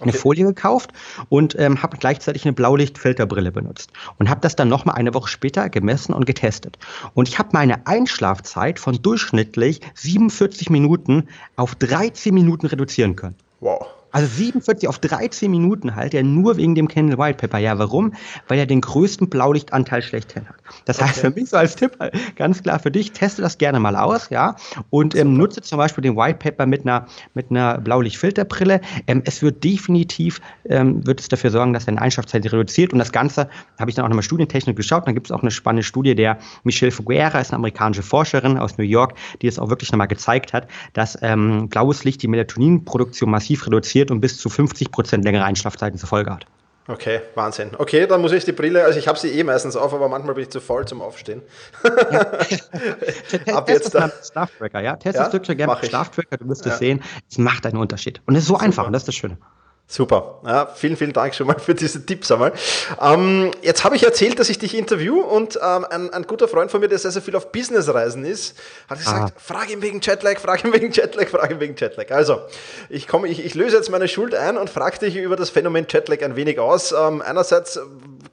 [0.00, 0.18] eine okay.
[0.18, 0.92] Folie gekauft
[1.28, 5.68] und ähm, habe gleichzeitig eine Blaulichtfilterbrille benutzt und habe das dann nochmal eine Woche später
[5.68, 6.78] gemessen und getestet.
[7.14, 13.36] Und ich habe meine Einschlafzeit von durchschnittlich 47 Minuten auf 13 Minuten reduzieren können.
[13.60, 13.86] Wow.
[14.14, 17.58] Also 47 auf 13 Minuten halt, ja nur wegen dem Candle White Paper.
[17.58, 18.12] Ja, warum?
[18.46, 20.54] Weil er den größten Blaulichtanteil schlechthin hat.
[20.84, 21.08] Das okay.
[21.08, 21.98] heißt für mich so als Tipp,
[22.36, 24.54] ganz klar für dich, teste das gerne mal aus, ja,
[24.90, 28.80] und ähm, nutze zum Beispiel den White Paper mit einer, mit einer Blaulichtfilterbrille.
[29.08, 33.10] Ähm, es wird definitiv, ähm, wird es dafür sorgen, dass deine Einschlafzeit reduziert und das
[33.10, 33.48] Ganze
[33.80, 35.08] habe ich dann auch nochmal studientechnisch geschaut.
[35.08, 38.78] Dann gibt es auch eine spannende Studie, der Michelle Fuguera ist eine amerikanische Forscherin aus
[38.78, 43.28] New York, die es auch wirklich nochmal gezeigt hat, dass ähm, blaues Licht die Melatoninproduktion
[43.28, 46.46] massiv reduziert reduziert und bis zu 50 Prozent längere Einschlafzeiten zur Folge hat.
[46.86, 47.70] Okay, Wahnsinn.
[47.78, 50.34] Okay, dann muss ich die Brille, also ich habe sie eh meistens auf, aber manchmal
[50.34, 51.40] bin ich zu voll zum Aufstehen.
[51.82, 52.20] Ja.
[53.54, 54.10] Ab jetzt da.
[54.22, 54.96] Schlaftracker, ja.
[54.96, 55.26] Test ja?
[55.28, 57.02] es gerne mit Schlaftracker, du wirst es sehen.
[57.30, 58.20] Es macht einen Unterschied.
[58.26, 58.66] Und es ist so Super.
[58.66, 59.38] einfach und das ist das Schöne.
[59.86, 60.40] Super.
[60.44, 62.52] Ja, vielen, vielen Dank schon mal für diese Tipps einmal.
[63.00, 66.70] Ähm, jetzt habe ich erzählt, dass ich dich interview und ähm, ein, ein, guter Freund
[66.70, 69.40] von mir, der sehr, sehr viel auf Businessreisen ist, hat gesagt, ah.
[69.40, 72.10] frag ihn wegen Jetlag, frag ihn wegen Jetlag, frag ihn wegen Jetlag.
[72.10, 72.40] Also,
[72.88, 75.86] ich, komme, ich, ich löse jetzt meine Schuld ein und frage dich über das Phänomen
[75.88, 76.92] Jetlag ein wenig aus.
[76.92, 77.78] Ähm, einerseits,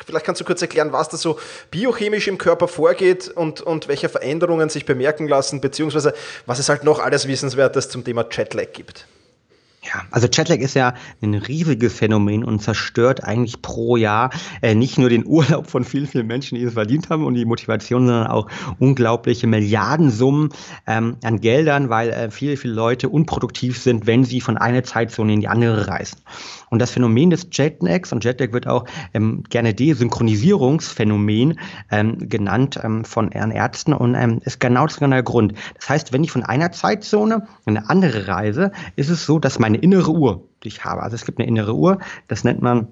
[0.08, 1.38] vielleicht kannst du kurz erklären, was da so
[1.70, 6.14] biochemisch im Körper vorgeht und, und welche Veränderungen sich bemerken lassen, beziehungsweise
[6.46, 9.06] was es halt noch alles Wissenswertes zum Thema Jetlag gibt.
[9.84, 14.30] Ja, also Jetlag ist ja ein riesiges Phänomen und zerstört eigentlich pro Jahr
[14.62, 17.46] äh, nicht nur den Urlaub von vielen, vielen Menschen, die es verdient haben und die
[17.46, 20.50] Motivation, sondern auch unglaubliche Milliardensummen
[20.86, 25.34] ähm, an Geldern, weil äh, viele, viele Leute unproduktiv sind, wenn sie von einer Zeitzone
[25.34, 26.20] in die andere reisen.
[26.70, 33.04] Und das Phänomen des Jetlags, und Jetlag wird auch ähm, gerne Desynchronisierungsphänomen ähm, genannt ähm,
[33.04, 35.54] von Ärzten und ähm, ist genau das genau der Grund.
[35.76, 39.60] Das heißt, wenn ich von einer Zeitzone in eine andere reise, ist es so, dass
[39.72, 42.88] meine innere Uhr, die ich habe, also es gibt eine innere Uhr, das nennt man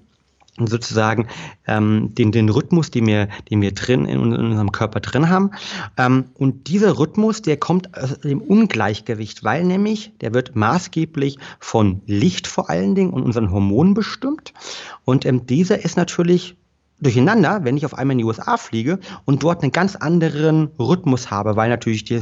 [0.58, 1.28] sozusagen
[1.68, 5.52] ähm, den, den Rhythmus, den wir, den wir drin in, in unserem Körper drin haben.
[5.98, 12.02] Ähm, und dieser Rhythmus, der kommt aus dem Ungleichgewicht, weil nämlich der wird maßgeblich von
[12.08, 14.54] Licht vor allen Dingen und unseren Hormonen bestimmt.
[15.06, 16.58] Und ähm, dieser ist natürlich
[17.02, 21.32] durcheinander, wenn ich auf einmal in die USA fliege und dort einen ganz anderen Rhythmus
[21.32, 22.20] habe, weil natürlich die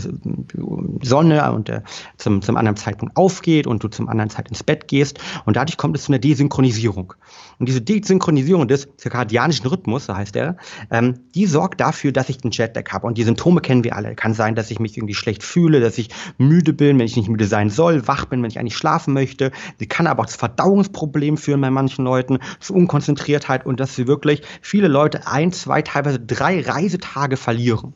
[1.01, 1.83] Sonne und der
[2.17, 5.77] zum, zum anderen Zeitpunkt aufgeht und du zum anderen Zeit ins Bett gehst und dadurch
[5.77, 7.13] kommt es zu einer Desynchronisierung.
[7.59, 10.57] Und diese Desynchronisierung des zirkadianischen Rhythmus, so heißt er,
[10.91, 13.07] ähm, die sorgt dafür, dass ich den Jetlag habe.
[13.07, 14.15] Und die Symptome kennen wir alle.
[14.15, 17.29] Kann sein, dass ich mich irgendwie schlecht fühle, dass ich müde bin, wenn ich nicht
[17.29, 19.51] müde sein soll, wach bin, wenn ich eigentlich schlafen möchte.
[19.79, 24.07] Sie kann aber auch zu Verdauungsproblemen führen bei manchen Leuten, zu Unkonzentriertheit und dass sie
[24.07, 27.93] wirklich viele Leute ein, zwei, teilweise drei Reisetage verlieren.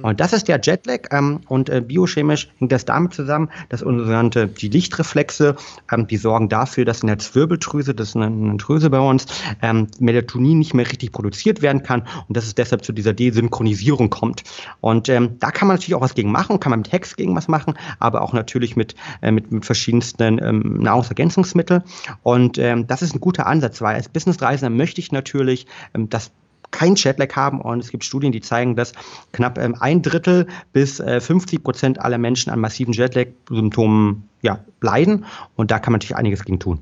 [0.00, 1.08] Und das ist der Jetlag.
[1.10, 5.56] Ähm, und äh, biochemisch hängt das damit zusammen, dass unsere die Lichtreflexe,
[5.92, 9.26] ähm, die sorgen dafür, dass in der Zwirbeltrüse, das ist eine, eine Drüse bei uns,
[9.60, 14.08] ähm, Melatonin nicht mehr richtig produziert werden kann und dass es deshalb zu dieser Desynchronisierung
[14.08, 14.44] kommt.
[14.80, 17.36] Und ähm, da kann man natürlich auch was gegen machen, kann man mit Hex gegen
[17.36, 21.82] was machen, aber auch natürlich mit, äh, mit, mit verschiedensten ähm, Nahrungsergänzungsmitteln.
[22.22, 26.30] Und ähm, das ist ein guter Ansatz, weil als Businessreisender möchte ich natürlich ähm, das
[26.70, 28.92] kein Jetlag haben und es gibt Studien, die zeigen, dass
[29.32, 35.24] knapp ähm, ein Drittel bis äh, 50 Prozent aller Menschen an massiven Jetlag-Symptomen ja, leiden
[35.56, 36.80] und da kann man natürlich einiges gegen tun.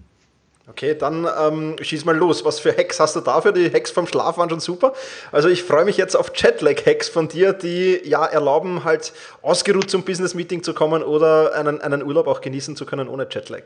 [0.69, 2.47] Okay, dann ähm, schieß mal los.
[2.47, 3.53] Was für Hacks hast du dafür?
[3.53, 4.95] Die Hacks vom Schlaf waren schon super.
[5.31, 10.05] Also ich freue mich jetzt auf Jetlag-Hacks von dir, die ja erlauben, halt ausgeruht zum
[10.05, 13.65] Business-Meeting zu kommen oder einen, einen Urlaub auch genießen zu können ohne Jetlag.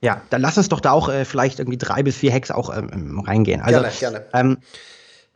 [0.00, 2.76] Ja, dann lass uns doch da auch äh, vielleicht irgendwie drei bis vier Hacks auch
[2.76, 3.60] ähm, reingehen.
[3.60, 4.24] Also, gerne, gerne.
[4.32, 4.58] Ähm,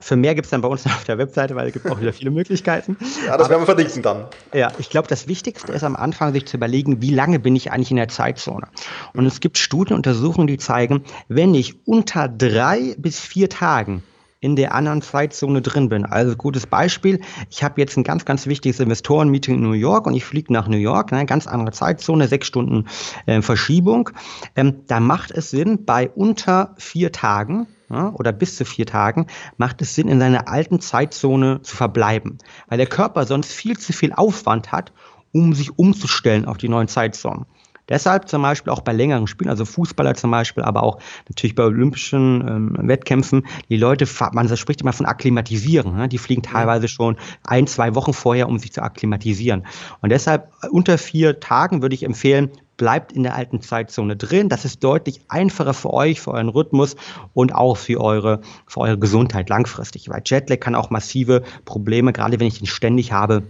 [0.02, 2.12] für mehr gibt es dann bei uns auf der Webseite, weil es gibt auch wieder
[2.12, 2.96] viele Möglichkeiten.
[3.26, 4.24] Ja, das werden wir verdichten dann.
[4.52, 7.70] Ja, ich glaube, das Wichtigste ist am Anfang, sich zu überlegen, wie lange bin ich
[7.70, 8.66] eigentlich in der Zeitzone.
[9.14, 14.02] Und es gibt Studien, Untersuchungen, die zeigen, wenn ich unter drei bis vier Tagen
[14.42, 16.04] in der anderen Zeitzone drin bin.
[16.04, 20.14] Also gutes Beispiel, ich habe jetzt ein ganz, ganz wichtiges Investorenmeeting in New York und
[20.14, 22.88] ich fliege nach New York, eine ganz andere Zeitzone, sechs Stunden
[23.26, 24.10] äh, Verschiebung.
[24.56, 29.26] Ähm, da macht es Sinn, bei unter vier Tagen ja, oder bis zu vier Tagen,
[29.58, 33.92] macht es Sinn, in seiner alten Zeitzone zu verbleiben, weil der Körper sonst viel zu
[33.92, 34.92] viel Aufwand hat,
[35.32, 37.46] um sich umzustellen auf die neuen Zeitzonen.
[37.88, 41.64] Deshalb zum Beispiel auch bei längeren Spielen, also Fußballer zum Beispiel, aber auch natürlich bei
[41.64, 45.96] olympischen ähm, Wettkämpfen, die Leute, man spricht immer von akklimatisieren.
[45.96, 46.08] Ne?
[46.08, 49.66] Die fliegen teilweise schon ein, zwei Wochen vorher, um sich zu akklimatisieren.
[50.00, 54.48] Und deshalb unter vier Tagen würde ich empfehlen, bleibt in der alten Zeitzone drin.
[54.48, 56.96] Das ist deutlich einfacher für euch, für euren Rhythmus
[57.34, 60.08] und auch für eure, für eure Gesundheit langfristig.
[60.08, 63.42] Weil Jetlag kann auch massive Probleme, gerade wenn ich ihn ständig habe,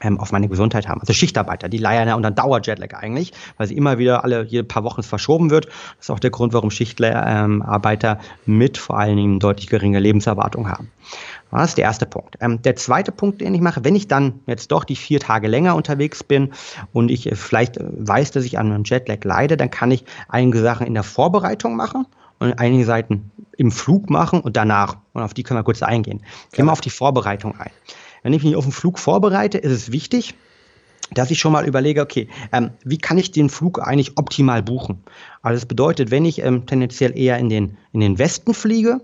[0.00, 1.00] ähm, auf meine Gesundheit haben.
[1.00, 4.84] Also Schichtarbeiter, die leiern ja unter Dauerjetlag eigentlich, weil sie immer wieder alle jede paar
[4.84, 5.66] Wochen verschoben wird.
[5.66, 10.90] Das ist auch der Grund, warum Schichtarbeiter mit vor allen Dingen deutlich geringe Lebenserwartung haben.
[11.50, 12.36] Das ist der erste Punkt.
[12.40, 15.48] Ähm, der zweite Punkt, den ich mache, wenn ich dann jetzt doch die vier Tage
[15.48, 16.52] länger unterwegs bin
[16.92, 20.04] und ich äh, vielleicht äh, weiß, dass ich an einem Jetlag leide, dann kann ich
[20.28, 22.06] einige Sachen in der Vorbereitung machen
[22.38, 24.96] und einige Seiten im Flug machen und danach.
[25.12, 26.22] Und auf die können wir kurz eingehen.
[26.52, 27.70] Gehen wir auf die Vorbereitung ein.
[28.22, 30.34] Wenn ich mich auf den Flug vorbereite, ist es wichtig,
[31.12, 35.02] dass ich schon mal überlege, okay, ähm, wie kann ich den Flug eigentlich optimal buchen?
[35.42, 39.00] Also das bedeutet, wenn ich ähm, tendenziell eher in den, in den Westen fliege,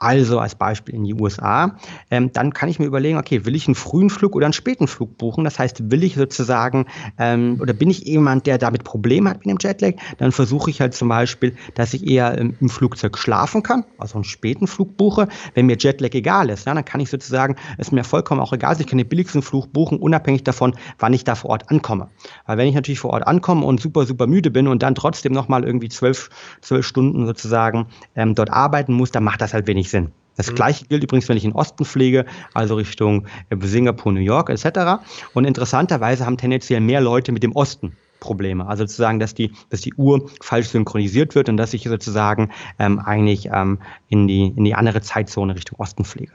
[0.00, 1.76] also als Beispiel in die USA,
[2.10, 4.88] ähm, dann kann ich mir überlegen, okay, will ich einen frühen Flug oder einen späten
[4.88, 5.44] Flug buchen?
[5.44, 6.86] Das heißt, will ich sozusagen
[7.18, 9.92] ähm, oder bin ich jemand, der damit Probleme hat mit dem Jetlag?
[10.16, 14.14] Dann versuche ich halt zum Beispiel, dass ich eher ähm, im Flugzeug schlafen kann, also
[14.14, 15.28] einen späten Flug buche.
[15.52, 18.80] Wenn mir Jetlag egal ist, ja, dann kann ich sozusagen, ist mir vollkommen auch egal,
[18.80, 22.08] ich kann den billigsten Flug buchen, unabhängig davon, wann ich da vor Ort ankomme.
[22.46, 25.34] Weil wenn ich natürlich vor Ort ankomme und super, super müde bin und dann trotzdem
[25.34, 26.30] nochmal irgendwie zwölf,
[26.62, 30.12] zwölf Stunden sozusagen ähm, dort arbeiten muss, dann macht das halt wenig Sinn.
[30.36, 30.54] Das mhm.
[30.54, 32.24] gleiche gilt übrigens, wenn ich in Osten pflege,
[32.54, 35.02] also Richtung äh, Singapur, New York etc.
[35.34, 38.66] Und interessanterweise haben tendenziell mehr Leute mit dem Osten Probleme.
[38.66, 42.98] Also sozusagen, dass die, dass die Uhr falsch synchronisiert wird und dass ich sozusagen ähm,
[42.98, 46.32] eigentlich ähm, in, die, in die andere Zeitzone Richtung Osten pflege.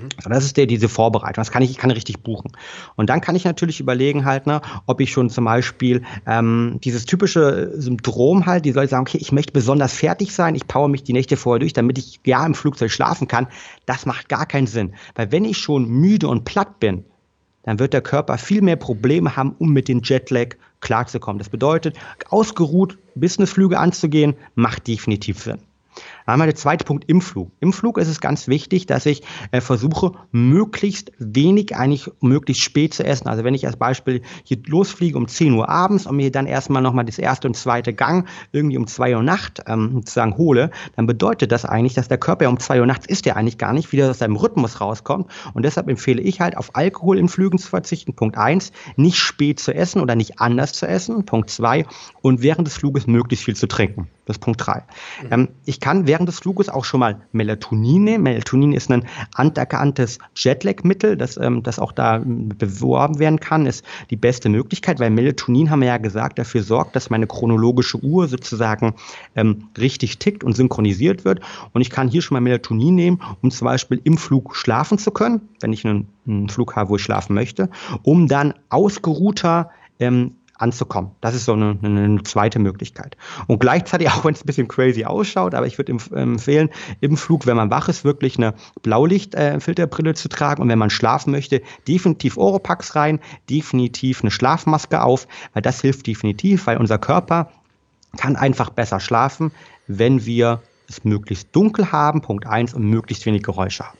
[0.00, 0.30] Mhm.
[0.30, 1.42] Das ist der, diese Vorbereitung.
[1.42, 2.52] Das kann ich, ich kann richtig buchen.
[2.96, 7.04] Und dann kann ich natürlich überlegen halt, ne, ob ich schon zum Beispiel ähm, dieses
[7.04, 11.04] typische Syndrom halt, die Leute sagen, okay, ich möchte besonders fertig sein, ich power mich
[11.04, 13.46] die Nächte vorher durch, damit ich ja im Flugzeug schlafen kann.
[13.86, 14.94] Das macht gar keinen Sinn.
[15.14, 17.04] Weil wenn ich schon müde und platt bin,
[17.64, 21.38] dann wird der Körper viel mehr Probleme haben, um mit dem Jetlag klarzukommen.
[21.38, 21.96] Das bedeutet,
[22.28, 25.58] ausgeruht Businessflüge anzugehen, macht definitiv Sinn.
[26.26, 27.52] Wir den zweiten Punkt im Flug.
[27.60, 32.94] Im Flug ist es ganz wichtig, dass ich äh, versuche, möglichst wenig, eigentlich möglichst spät
[32.94, 33.28] zu essen.
[33.28, 36.80] Also wenn ich als Beispiel hier losfliege um 10 Uhr abends und mir dann erstmal
[36.80, 41.06] nochmal das erste und zweite Gang irgendwie um 2 Uhr Nacht ähm, sozusagen hole, dann
[41.06, 43.74] bedeutet das eigentlich, dass der Körper ja um 2 Uhr nachts ist der eigentlich gar
[43.74, 45.30] nicht, wieder aus seinem Rhythmus rauskommt.
[45.52, 48.14] Und deshalb empfehle ich halt, auf Alkohol in Flügen zu verzichten.
[48.14, 51.26] Punkt 1, nicht spät zu essen oder nicht anders zu essen.
[51.26, 51.84] Punkt 2,
[52.22, 54.08] und während des Fluges möglichst viel zu trinken.
[54.24, 54.84] Das ist Punkt 3.
[55.22, 55.28] Mhm.
[55.30, 58.24] Ähm, ich kann während des Fluges auch schon mal Melatonin nehmen.
[58.24, 64.16] Melatonin ist ein anerkanntes Jetlag-Mittel, das, ähm, das auch da beworben werden kann, ist die
[64.16, 68.94] beste Möglichkeit, weil Melatonin, haben wir ja gesagt, dafür sorgt, dass meine chronologische Uhr sozusagen
[69.34, 71.40] ähm, richtig tickt und synchronisiert wird.
[71.72, 75.10] Und ich kann hier schon mal Melatonin nehmen, um zum Beispiel im Flug schlafen zu
[75.10, 77.68] können, wenn ich einen, einen Flug habe, wo ich schlafen möchte,
[78.02, 81.12] um dann ausgeruhter ähm, anzukommen.
[81.20, 83.16] Das ist so eine, eine zweite Möglichkeit.
[83.46, 87.46] Und gleichzeitig, auch wenn es ein bisschen crazy ausschaut, aber ich würde empfehlen, im Flug,
[87.46, 91.62] wenn man wach ist, wirklich eine Blaulichtfilterbrille äh, zu tragen und wenn man schlafen möchte,
[91.88, 97.50] definitiv Oropax rein, definitiv eine Schlafmaske auf, weil das hilft definitiv, weil unser Körper
[98.16, 99.50] kann einfach besser schlafen,
[99.86, 103.98] wenn wir es möglichst dunkel haben, Punkt 1, und möglichst wenig Geräusche haben.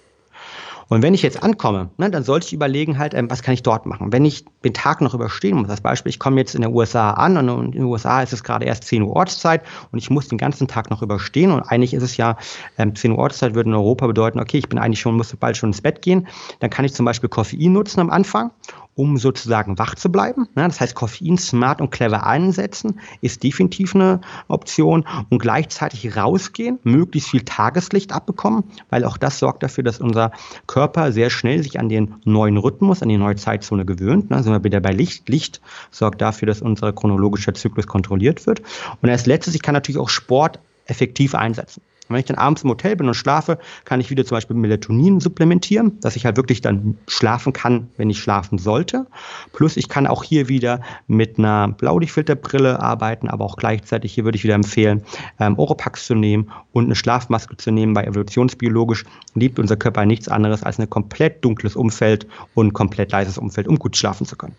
[0.88, 3.62] Und wenn ich jetzt ankomme, ne, dann sollte ich überlegen halt, ähm, was kann ich
[3.62, 4.12] dort machen.
[4.12, 7.12] Wenn ich den Tag noch überstehen muss, als Beispiel, ich komme jetzt in den USA
[7.12, 10.28] an und in den USA ist es gerade erst 10 Uhr Ortszeit und ich muss
[10.28, 12.36] den ganzen Tag noch überstehen und eigentlich ist es ja,
[12.78, 15.56] ähm, 10 Uhr Ortszeit würde in Europa bedeuten, okay, ich bin eigentlich schon, muss bald
[15.56, 16.28] schon ins Bett gehen,
[16.60, 18.50] dann kann ich zum Beispiel Koffein nutzen am Anfang
[18.94, 20.48] um sozusagen wach zu bleiben.
[20.54, 27.30] Das heißt, Koffein smart und clever einsetzen ist definitiv eine Option und gleichzeitig rausgehen, möglichst
[27.30, 30.32] viel Tageslicht abbekommen, weil auch das sorgt dafür, dass unser
[30.66, 34.30] Körper sehr schnell sich an den neuen Rhythmus, an die neue Zeitzone gewöhnt.
[34.30, 35.28] Da sind wir wieder bei Licht.
[35.28, 38.62] Licht sorgt dafür, dass unser chronologischer Zyklus kontrolliert wird.
[39.02, 41.82] Und als letztes, ich kann natürlich auch Sport effektiv einsetzen.
[42.08, 45.20] Wenn ich dann abends im Hotel bin und schlafe, kann ich wieder zum Beispiel Melatonin
[45.20, 49.06] supplementieren, dass ich halt wirklich dann schlafen kann, wenn ich schlafen sollte.
[49.52, 54.36] Plus ich kann auch hier wieder mit einer Blaulichtfilterbrille arbeiten, aber auch gleichzeitig hier würde
[54.36, 55.02] ich wieder empfehlen,
[55.40, 60.28] ähm, Oropax zu nehmen und eine Schlafmaske zu nehmen, weil evolutionsbiologisch liebt unser Körper nichts
[60.28, 64.54] anderes als ein komplett dunkles Umfeld und komplett leises Umfeld, um gut schlafen zu können.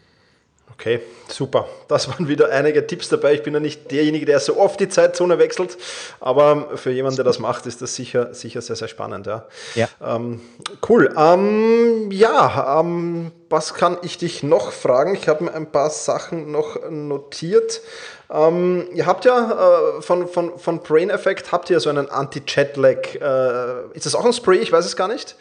[0.77, 1.67] Okay, super.
[1.87, 3.33] Das waren wieder einige Tipps dabei.
[3.33, 5.77] Ich bin ja nicht derjenige, der so oft die Zeitzone wechselt,
[6.19, 9.25] aber für jemanden, der das macht, ist das sicher, sicher sehr, sehr spannend.
[9.25, 9.87] Ja, ja.
[10.03, 10.41] Ähm,
[10.89, 11.13] cool.
[11.17, 15.15] Ähm, ja, ähm, was kann ich dich noch fragen?
[15.15, 17.81] Ich habe mir ein paar Sachen noch notiert.
[18.29, 23.15] Ähm, ihr habt ja äh, von, von, von Brain Effect habt ihr so einen Anti-Jetlag.
[23.15, 24.57] Äh, ist das auch ein Spray?
[24.57, 25.35] Ich weiß es gar nicht.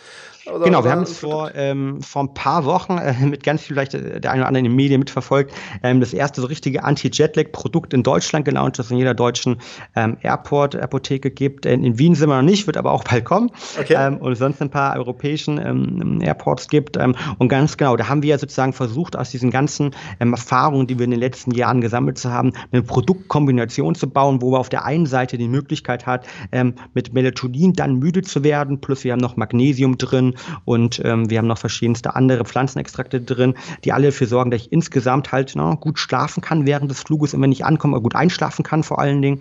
[0.46, 3.74] Oder, genau, wir haben es vor, ähm, vor ein paar Wochen äh, mit ganz viel,
[3.74, 5.52] vielleicht äh, der eine oder andere in den Medien mitverfolgt,
[5.82, 9.58] ähm, das erste so richtige Anti-Jetlag-Produkt in Deutschland gelauncht, das in jeder deutschen
[9.96, 11.64] ähm, Airport-Apotheke gibt.
[11.64, 13.50] In, in, Wien sind wir noch nicht, wird aber auch bald kommen.
[13.80, 13.94] Okay.
[13.96, 16.96] Ähm, und sonst ein paar europäischen ähm, Airports gibt.
[16.96, 20.86] Ähm, und ganz genau, da haben wir ja sozusagen versucht, aus diesen ganzen ähm, Erfahrungen,
[20.86, 24.58] die wir in den letzten Jahren gesammelt zu haben, eine Produktkombination zu bauen, wo wir
[24.58, 29.04] auf der einen Seite die Möglichkeit hat, ähm, mit Melatonin dann müde zu werden, plus
[29.04, 30.33] wir haben noch Magnesium drin,
[30.64, 34.72] und ähm, wir haben noch verschiedenste andere Pflanzenextrakte drin, die alle dafür sorgen, dass ich
[34.72, 38.14] insgesamt halt na, ne, gut schlafen kann während des Fluges und wenn ich ankomme, gut
[38.14, 39.40] einschlafen kann vor allen Dingen.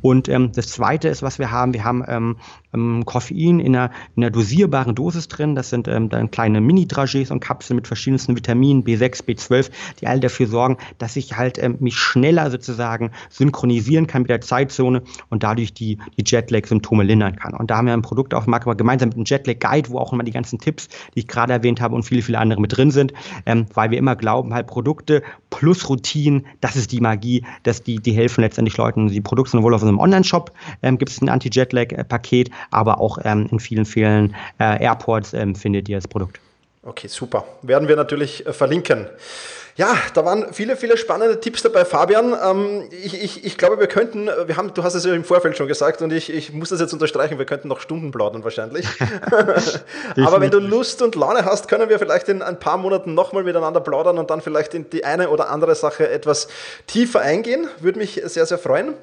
[0.00, 2.36] Und ähm, das Zweite ist, was wir haben, wir haben ähm,
[2.74, 5.54] ähm, Koffein in einer, in einer dosierbaren Dosis drin.
[5.54, 10.20] Das sind ähm, dann kleine Mini-Dragés und Kapseln mit verschiedensten Vitaminen, B6, B12, die alle
[10.20, 15.42] dafür sorgen, dass ich halt ähm, mich schneller sozusagen synchronisieren kann mit der Zeitzone und
[15.42, 17.54] dadurch die, die Jetlag-Symptome lindern kann.
[17.54, 20.12] Und da haben wir ein Produkt auf dem Markt, gemeinsam mit einem Jetlag-Guide, wo auch
[20.12, 22.90] immer die ganzen Tipps, die ich gerade erwähnt habe und viele, viele andere mit drin
[22.90, 23.12] sind,
[23.46, 27.96] ähm, weil wir immer glauben, halt Produkte plus Routinen, das ist die Magie, dass die,
[27.96, 29.08] die helfen letztendlich Leuten.
[29.08, 33.48] Die Produkte sind wohl auf unserem Online-Shop, ähm, gibt es ein Anti-Jetlag-Paket, aber auch ähm,
[33.50, 36.40] in vielen, vielen äh, Airports ähm, findet ihr das Produkt.
[36.82, 37.44] Okay, super.
[37.62, 39.08] Werden wir natürlich äh, verlinken.
[39.76, 42.32] Ja, da waren viele, viele spannende Tipps dabei, Fabian.
[42.44, 45.56] Ähm, ich, ich, ich glaube, wir könnten, wir haben, du hast es ja im Vorfeld
[45.56, 48.86] schon gesagt und ich, ich muss das jetzt unterstreichen, wir könnten noch Stunden plaudern wahrscheinlich.
[50.16, 53.42] Aber wenn du Lust und Laune hast, können wir vielleicht in ein paar Monaten nochmal
[53.42, 56.46] miteinander plaudern und dann vielleicht in die eine oder andere Sache etwas
[56.86, 57.66] tiefer eingehen.
[57.80, 58.94] Würde mich sehr, sehr freuen.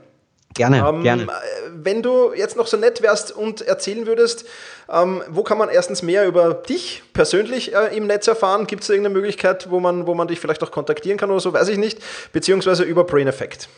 [0.54, 1.28] Gerne, ähm, gerne.
[1.74, 4.46] Wenn du jetzt noch so nett wärst und erzählen würdest,
[4.92, 8.68] ähm, wo kann man erstens mehr über dich persönlich äh, im Netz erfahren?
[8.68, 11.54] Gibt es irgendeine Möglichkeit, wo man, wo man dich vielleicht auch kontaktieren kann oder so,
[11.54, 12.00] weiß ich nicht,
[12.34, 13.70] beziehungsweise über Brain Effect?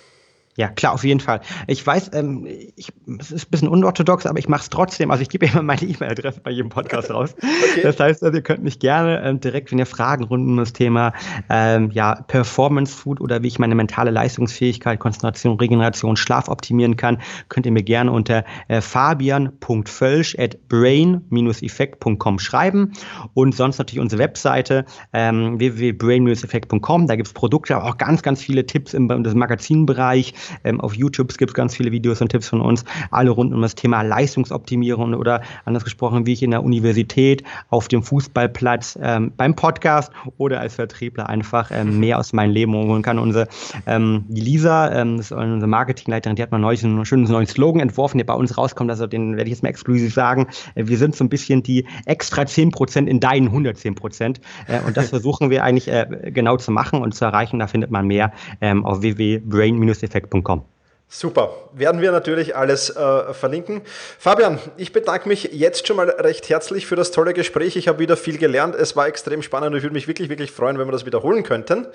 [0.55, 1.41] Ja, klar, auf jeden Fall.
[1.65, 2.89] Ich weiß, ähm, ich,
[3.19, 5.09] es ist ein bisschen unorthodox, aber ich mache es trotzdem.
[5.09, 7.33] Also ich gebe immer meine E-Mail-Adresse bei jedem Podcast raus.
[7.71, 7.81] okay.
[7.81, 10.71] Das heißt, also, ihr könnt mich gerne ähm, direkt, wenn ihr Fragen rund um das
[10.73, 11.13] Thema
[11.49, 17.19] ähm, ja, Performance Food oder wie ich meine mentale Leistungsfähigkeit, Konzentration, Regeneration, Schlaf optimieren kann,
[17.49, 22.93] könnt ihr mir gerne unter äh, fabian.völsch at brain-effekt.com schreiben.
[23.33, 27.07] Und sonst natürlich unsere Webseite ähm, www.brain-effekt.com.
[27.07, 30.95] Da gibt es Produkte, aber auch ganz, ganz viele Tipps im, im Magazinbereich ähm, auf
[30.95, 34.01] YouTube gibt es ganz viele Videos und Tipps von uns, alle rund um das Thema
[34.01, 40.11] Leistungsoptimierung oder anders gesprochen, wie ich in der Universität, auf dem Fußballplatz, ähm, beim Podcast
[40.37, 43.19] oder als Vertriebler einfach ähm, mehr aus meinem Leben holen kann.
[43.19, 43.47] Unsere
[43.85, 47.47] ähm, die Lisa, ähm, das ist unsere Marketingleiterin, die hat mal neulich einen schönen neuen
[47.47, 48.89] Slogan entworfen, der bei uns rauskommt.
[48.89, 50.47] Also den werde ich jetzt mal exklusiv sagen.
[50.75, 54.37] Äh, wir sind so ein bisschen die extra 10% in deinen 110%.
[54.67, 57.59] Äh, und das versuchen wir eigentlich äh, genau zu machen und zu erreichen.
[57.59, 60.65] Da findet man mehr ähm, auf www.brain-effekt www.ecom.
[61.09, 63.81] Super, werden wir natürlich alles äh, verlinken.
[64.17, 67.75] Fabian, ich bedanke mich jetzt schon mal recht herzlich für das tolle Gespräch.
[67.75, 68.73] Ich habe wieder viel gelernt.
[68.73, 71.43] Es war extrem spannend und ich würde mich wirklich, wirklich freuen, wenn wir das wiederholen
[71.43, 71.85] könnten.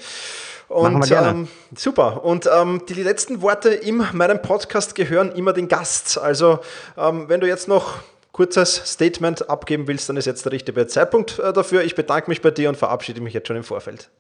[0.69, 1.31] Und Machen wir gerne.
[1.31, 2.25] Ähm, super.
[2.25, 6.17] Und ähm, die letzten Worte in meinem Podcast gehören immer den Gast.
[6.19, 6.61] Also
[6.97, 7.95] ähm, wenn du jetzt noch
[8.31, 11.83] kurzes Statement abgeben willst, dann ist jetzt der richtige Zeitpunkt äh, dafür.
[11.83, 14.11] Ich bedanke mich bei dir und verabschiede mich jetzt schon im Vorfeld.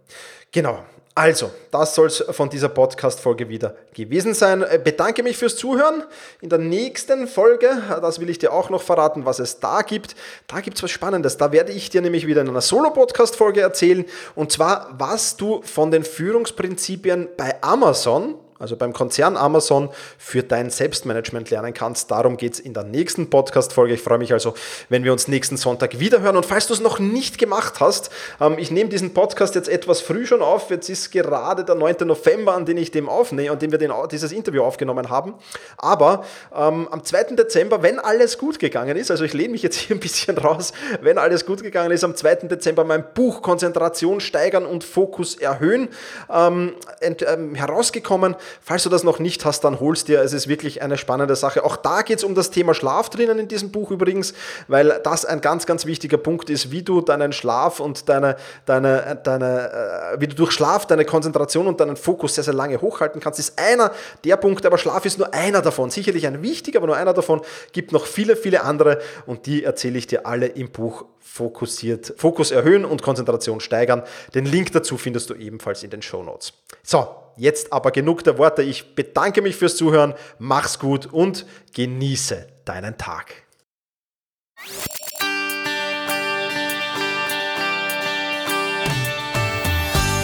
[0.50, 0.84] Genau.
[1.14, 4.62] Also, das soll es von dieser Podcast-Folge wieder gewesen sein.
[4.62, 6.04] Äh, bedanke mich fürs Zuhören.
[6.40, 9.82] In der nächsten Folge, äh, das will ich dir auch noch verraten, was es da
[9.82, 10.16] gibt.
[10.46, 11.36] Da gibt es was Spannendes.
[11.36, 14.06] Da werde ich dir nämlich wieder in einer Solo-Podcast-Folge erzählen.
[14.34, 20.70] Und zwar, was du von den Führungsprinzipien bei Amazon also beim Konzern Amazon, für dein
[20.70, 22.10] Selbstmanagement lernen kannst.
[22.10, 23.94] Darum geht es in der nächsten Podcast-Folge.
[23.94, 24.54] Ich freue mich also,
[24.88, 26.36] wenn wir uns nächsten Sonntag wiederhören.
[26.36, 28.10] Und falls du es noch nicht gemacht hast,
[28.40, 30.70] ähm, ich nehme diesen Podcast jetzt etwas früh schon auf.
[30.70, 31.96] Jetzt ist gerade der 9.
[32.06, 35.34] November, an dem ich dem aufnehme, an dem wir den, dieses Interview aufgenommen haben.
[35.76, 37.34] Aber ähm, am 2.
[37.34, 40.72] Dezember, wenn alles gut gegangen ist, also ich lehne mich jetzt hier ein bisschen raus,
[41.00, 42.36] wenn alles gut gegangen ist, am 2.
[42.46, 45.88] Dezember mein Buch Konzentration steigern und Fokus erhöhen
[46.32, 48.36] ähm, ent, ähm, herausgekommen.
[48.60, 50.20] Falls du das noch nicht hast, dann holst dir.
[50.22, 51.64] Es ist wirklich eine spannende Sache.
[51.64, 54.34] Auch da geht es um das Thema Schlaf drinnen in diesem Buch übrigens,
[54.68, 58.36] weil das ein ganz, ganz wichtiger Punkt ist, wie du deinen Schlaf und deine,
[58.66, 62.80] deine, deine, äh, wie du durch Schlaf deine Konzentration und deinen Fokus sehr, sehr lange
[62.80, 63.38] hochhalten kannst.
[63.38, 63.92] Ist einer
[64.24, 65.90] der Punkte, aber Schlaf ist nur einer davon.
[65.90, 67.40] Sicherlich ein wichtiger, aber nur einer davon.
[67.72, 72.50] Gibt noch viele, viele andere und die erzähle ich dir alle im Buch fokussiert, Fokus
[72.50, 74.02] erhöhen und Konzentration steigern.
[74.34, 76.52] Den Link dazu findest du ebenfalls in den Show Notes.
[76.82, 78.62] So, jetzt aber genug der Worte.
[78.62, 83.42] Ich bedanke mich fürs Zuhören, mach's gut und genieße deinen Tag.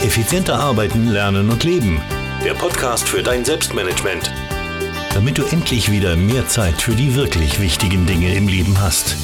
[0.02, 2.00] Effizienter arbeiten, lernen und leben.
[2.44, 4.32] Der Podcast für dein Selbstmanagement.
[5.12, 9.16] Damit du endlich wieder mehr Zeit für die wirklich wichtigen Dinge im Leben hast.